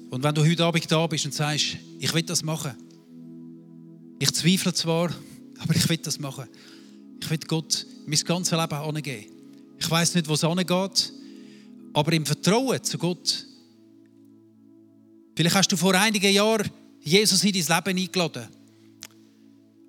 Und 0.09 0.23
wenn 0.23 0.33
du 0.33 0.43
heute 0.43 0.65
Abend 0.65 0.91
da 0.91 1.05
bist 1.05 1.25
und 1.25 1.33
sagst, 1.35 1.77
ich 1.99 2.11
will 2.11 2.23
das 2.23 2.41
machen, 2.41 2.71
ich 4.17 4.31
zweifle 4.33 4.73
zwar, 4.73 5.11
aber 5.61 5.75
ich 5.75 5.87
will 5.87 5.97
das 5.97 6.19
machen. 6.19 6.45
Ich 7.21 7.29
will 7.29 7.37
Gott 7.47 7.85
mein 8.05 8.19
ganzes 8.19 8.51
Leben 8.51 8.73
angeben. 8.73 9.25
Ich 9.79 9.89
weiß 9.89 10.15
nicht, 10.15 10.27
wo 10.27 10.33
es 10.33 10.43
angeht, 10.43 11.13
aber 11.93 12.13
im 12.13 12.25
Vertrauen 12.25 12.83
zu 12.83 12.97
Gott. 12.97 13.45
Vielleicht 15.35 15.55
hast 15.55 15.71
du 15.71 15.77
vor 15.77 15.93
einigen 15.93 16.33
Jahren 16.33 16.69
Jesus 17.01 17.43
in 17.43 17.53
dein 17.53 17.83
Leben 17.83 17.99
eingeladen. 17.99 18.47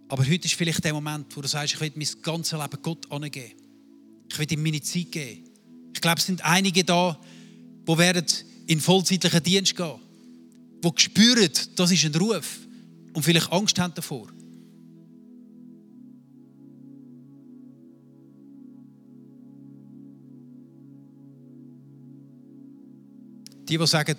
Aber 0.08 0.26
heute 0.26 0.46
ist 0.46 0.54
vielleicht 0.54 0.84
der 0.84 0.92
Moment, 0.92 1.34
wo 1.34 1.40
du 1.40 1.48
sagst, 1.48 1.74
ich 1.74 1.80
will 1.80 1.92
mein 1.94 2.08
ganzes 2.22 2.58
Leben 2.58 2.82
Gott 2.82 3.10
angeben. 3.10 3.52
Ich 4.30 4.38
will 4.38 4.52
ihm 4.52 4.62
meine 4.62 4.80
Zeit 4.82 5.10
geben. 5.10 5.44
Ich 5.94 6.00
glaube, 6.00 6.18
es 6.18 6.26
sind 6.26 6.44
einige 6.44 6.84
da, 6.84 7.18
die 7.86 7.98
werden 7.98 8.26
in 8.66 8.80
vollzeitlichen 8.80 9.42
Dienst 9.42 9.76
gehen, 9.76 10.00
die 10.84 10.90
spüren, 10.96 11.50
das 11.76 11.90
ist 11.90 12.04
ein 12.04 12.14
Ruf 12.14 12.58
und 13.12 13.22
vielleicht 13.22 13.50
Angst 13.52 13.78
haben 13.78 13.94
davor. 13.94 14.28
Die, 23.72 23.78
die 23.78 23.86
sagen, 23.86 24.18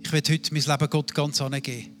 ich 0.00 0.12
will 0.12 0.22
heute 0.28 0.54
mein 0.54 0.62
Leben 0.62 0.90
Gott 0.90 1.12
ganz 1.12 1.40
angeben. 1.40 1.96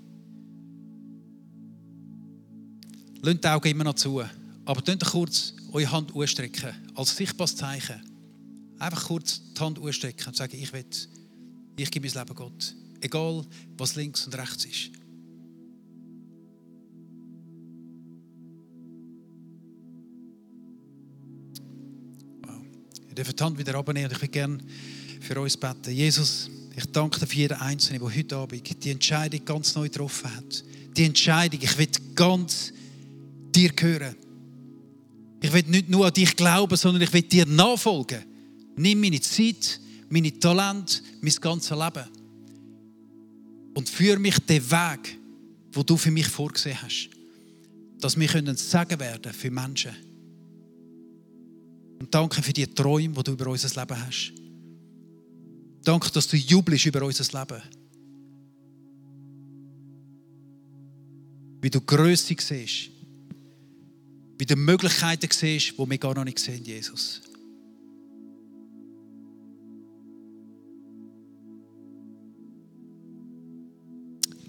Lasst 3.22 3.42
die 3.42 3.48
Augen 3.48 3.68
immer 3.68 3.82
noch 3.82 3.94
zu. 3.94 4.22
Aber 4.64 4.82
könnt 4.82 5.04
kurz 5.04 5.54
eure 5.72 5.90
Hand 5.90 6.14
ausstrecken, 6.14 6.70
als 6.94 7.16
sichtbares 7.16 7.56
Zeichen. 7.56 8.00
Einfach 8.78 9.04
kurz 9.04 9.42
die 9.52 9.60
Hand 9.60 9.80
ausstrecken 9.80 10.28
und 10.28 10.36
sagen, 10.36 10.56
ich 10.56 10.72
will, 10.72 10.84
ich 11.76 11.90
gebe 11.90 12.06
mein 12.06 12.22
Leben 12.22 12.36
Gott. 12.36 12.76
Egal, 13.00 13.44
was 13.76 13.96
links 13.96 14.24
und 14.24 14.38
rechts 14.38 14.64
ist. 14.64 14.90
Wow. 22.42 22.62
Ich 23.08 23.14
darf 23.16 23.32
die 23.32 23.42
Hand 23.42 23.58
wieder 23.58 23.74
abnehmen 23.74 24.06
und 24.06 24.12
ich 24.12 24.22
will 24.22 24.28
gerne 24.28 24.58
für 25.20 25.40
uns 25.40 25.56
beten. 25.56 25.90
Jesus, 25.90 26.48
ich 26.76 26.84
danke 26.92 27.18
dir 27.18 27.26
für 27.26 27.36
jeden 27.36 27.56
Einzelnen, 27.56 28.00
der 28.00 28.14
heute 28.14 28.36
Abend 28.36 28.84
die 28.84 28.90
Entscheidung 28.90 29.42
ganz 29.46 29.74
neu 29.74 29.84
getroffen 29.84 30.36
hat. 30.36 30.62
Die 30.94 31.04
Entscheidung, 31.04 31.60
ich 31.62 31.78
will 31.78 31.88
ganz 32.14 32.70
dir 33.54 33.70
gehören. 33.70 34.14
Ich 35.40 35.52
will 35.52 35.64
nicht 35.68 35.88
nur 35.88 36.06
an 36.06 36.12
dich 36.12 36.36
glauben, 36.36 36.76
sondern 36.76 37.02
ich 37.02 37.12
will 37.14 37.22
dir 37.22 37.46
nachfolgen. 37.46 38.22
Nimm 38.76 39.00
meine 39.00 39.20
Zeit, 39.22 39.80
meine 40.10 40.38
Talente, 40.38 41.00
mein 41.22 41.34
ganzes 41.40 41.70
Leben. 41.70 42.04
Und 43.74 43.88
führe 43.88 44.18
mich 44.18 44.38
den 44.40 44.70
Weg, 44.70 45.18
wo 45.72 45.82
du 45.82 45.96
für 45.96 46.10
mich 46.10 46.28
vorgesehen 46.28 46.80
hast. 46.82 47.08
Dass 48.00 48.20
wir 48.20 48.28
können 48.28 48.56
Segen 48.56 49.00
werden 49.00 49.32
für 49.32 49.50
Menschen. 49.50 49.92
Und 52.00 52.14
danke 52.14 52.42
für 52.42 52.52
die 52.52 52.66
Träume, 52.66 53.14
die 53.14 53.22
du 53.22 53.32
über 53.32 53.46
unser 53.46 53.80
Leben 53.80 54.06
hast. 54.06 54.32
Danke, 55.86 56.10
dass 56.10 56.26
du 56.26 56.36
jubelst 56.36 56.84
über 56.86 57.00
unser 57.02 57.22
Leben. 57.38 57.62
Wie 61.60 61.70
du 61.70 61.80
Größe 61.80 62.34
siehst. 62.36 62.90
Wie 64.36 64.44
du 64.44 64.56
Möglichkeiten 64.56 65.28
siehst, 65.30 65.74
die 65.78 65.90
wir 65.90 65.98
gar 65.98 66.12
noch 66.12 66.24
nicht 66.24 66.40
sehen, 66.40 66.64
Jesus. 66.64 67.22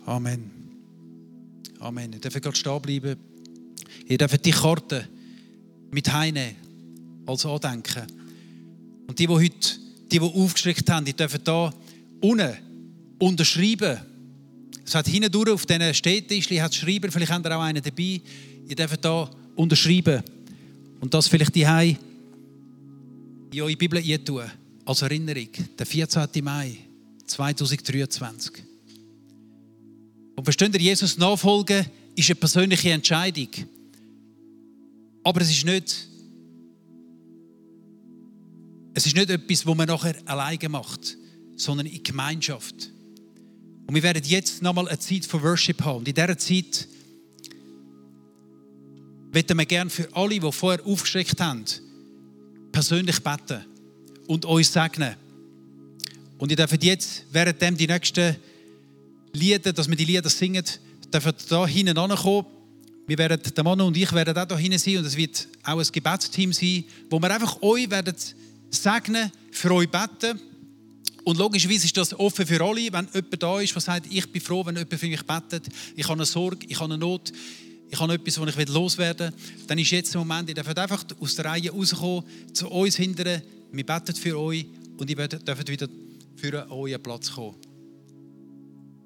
Amen. 0.06 0.50
Amen. 1.78 2.14
Ihr 2.14 2.20
dürft 2.20 2.42
gerade 2.42 2.58
stehen 2.58 2.82
bleiben. 2.82 3.16
Ihr 4.08 4.18
dürft 4.18 4.44
die 4.44 4.50
Karte 4.50 5.08
mit 5.92 6.12
heimnehmen, 6.12 6.56
als 7.28 7.46
Andenken. 7.46 8.08
Und 9.06 9.20
die, 9.20 9.28
die 9.28 9.34
heute 9.34 9.87
die, 10.12 10.20
die 10.20 10.26
aufgeschickt 10.26 10.90
haben, 10.90 11.06
die 11.06 11.14
dürfen 11.14 11.40
da 11.44 11.74
unten 12.22 12.58
unterschreiben. 13.20 14.00
Es 14.86 14.96
hat 14.96 15.08
hinten 15.08 15.32
durch 15.32 15.52
auf 15.52 15.66
diesen 15.66 15.94
Städtischchen 15.94 16.62
hat 16.62 16.74
Schreiber, 16.74 17.12
vielleicht 17.12 17.32
haben 17.32 17.44
ihr 17.44 17.58
auch 17.58 17.62
einen 17.62 17.84
dabei. 17.84 18.22
Ihr 18.68 18.76
dürft 18.76 19.04
da 19.04 19.30
unterschreiben. 19.56 20.24
Und 21.02 21.14
das 21.14 21.28
vielleicht 21.28 21.56
die 21.56 21.66
in 23.54 23.62
eure 23.62 23.76
Bibel 23.76 24.02
tun, 24.24 24.44
als 24.86 25.02
Erinnerung. 25.02 25.50
Der 25.78 25.86
14. 25.86 26.28
Mai 26.44 26.78
2023. 27.26 28.64
Und 30.36 30.44
versteht 30.44 30.74
ihr, 30.76 30.82
Jesus 30.82 31.18
nachfolgen 31.18 31.86
ist 32.16 32.30
eine 32.30 32.36
persönliche 32.36 32.92
Entscheidung. 32.92 33.50
Aber 35.24 35.42
es 35.42 35.50
ist 35.50 35.66
nicht 35.66 36.08
es 38.98 39.06
ist 39.06 39.16
nicht 39.16 39.30
etwas, 39.30 39.64
wo 39.68 39.76
man 39.76 39.88
nachher 39.88 40.16
alleine 40.26 40.70
macht, 40.70 41.18
sondern 41.56 41.86
in 41.86 42.02
Gemeinschaft. 42.02 42.92
Und 43.86 43.94
wir 43.94 44.02
werden 44.02 44.24
jetzt 44.26 44.64
nochmal 44.64 44.88
eine 44.88 44.98
Zeit 44.98 45.24
von 45.24 45.44
Worship 45.44 45.84
haben. 45.86 45.98
Und 45.98 46.08
in 46.08 46.16
dieser 46.16 46.36
Zeit 46.36 46.88
möchten 49.32 49.56
wir 49.56 49.66
gerne 49.68 49.92
für 49.92 50.12
alle, 50.16 50.40
die 50.40 50.52
vorher 50.52 50.84
aufgeschreckt 50.84 51.40
haben, 51.40 51.64
persönlich 52.72 53.20
beten 53.20 53.64
und 54.26 54.46
uns 54.46 54.74
segnen. 54.74 55.14
Und 56.40 56.50
ihr 56.50 56.58
dürft 56.58 56.84
jetzt 56.84 57.26
während 57.32 57.80
die 57.80 57.86
nächsten 57.86 58.36
Lieder, 59.32 59.74
dass 59.74 59.88
wir 59.88 59.96
die 59.96 60.06
Lieder 60.06 60.28
singen, 60.28 60.66
dürft 61.14 61.52
da 61.52 61.68
hinten 61.68 62.00
ankommen. 62.00 62.48
Wir 63.06 63.20
werden, 63.20 63.40
der 63.56 63.64
Mann 63.64 63.80
und 63.80 63.96
ich 63.96 64.12
werden 64.12 64.36
auch 64.36 64.46
da 64.48 64.58
hinten 64.58 64.80
sein 64.80 64.98
und 64.98 65.06
es 65.06 65.16
wird 65.16 65.48
auch 65.62 65.78
ein 65.78 65.88
Gebetsteam 65.92 66.52
sein, 66.52 66.84
wo 67.12 67.20
wir 67.20 67.30
einfach 67.30 67.62
euch 67.62 67.92
werden 67.92 68.16
segnen, 68.70 69.32
für 69.52 69.72
euch 69.72 69.90
beten. 69.90 70.40
Und 71.24 71.38
logischerweise 71.38 71.86
ist 71.86 71.98
das 71.98 72.14
offen 72.14 72.46
für 72.46 72.64
alle, 72.64 72.92
wenn 72.94 73.08
jemand 73.14 73.44
da 73.44 73.60
ist, 73.60 73.74
der 73.74 73.82
sagt, 73.82 74.08
ich 74.10 74.32
bin 74.32 74.42
froh, 74.42 74.66
wenn 74.66 74.76
jemand 74.76 74.94
für 74.94 75.08
mich 75.08 75.26
betet, 75.26 75.68
ich 75.96 76.04
habe 76.06 76.14
eine 76.14 76.26
Sorge, 76.26 76.66
ich 76.70 76.80
habe 76.80 76.94
eine 76.94 76.98
Not, 76.98 77.34
ich 77.90 78.00
habe 78.00 78.14
etwas, 78.14 78.40
was 78.40 78.58
ich 78.58 78.70
loswerden 78.70 79.34
will, 79.34 79.66
dann 79.68 79.78
ist 79.78 79.92
jetzt 79.92 80.14
der 80.14 80.20
Moment, 80.20 80.50
ihr 80.50 80.56
dürft 80.56 80.78
einfach 80.78 81.04
aus 81.20 81.36
der 81.36 81.46
Reihe 81.46 81.72
rauskommen, 81.72 82.24
zu 82.54 82.70
uns 82.70 82.96
hindern, 82.96 83.42
wir 83.72 83.86
beten 83.86 84.16
für 84.16 84.40
euch 84.40 84.66
und 84.98 85.10
ihr 85.10 85.28
dürft 85.28 85.70
wieder 85.70 85.88
für 86.36 86.72
euren 86.72 87.04
Platz 87.04 87.32
kommen. 87.32 87.56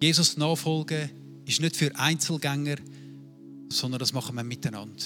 Jesus 0.01 0.37
nachfolgen 0.37 1.09
ist 1.45 1.61
nicht 1.61 1.75
für 1.75 1.95
Einzelgänger, 1.95 2.77
sondern 3.69 3.99
das 3.99 4.13
machen 4.13 4.35
wir 4.35 4.43
miteinander. 4.43 5.03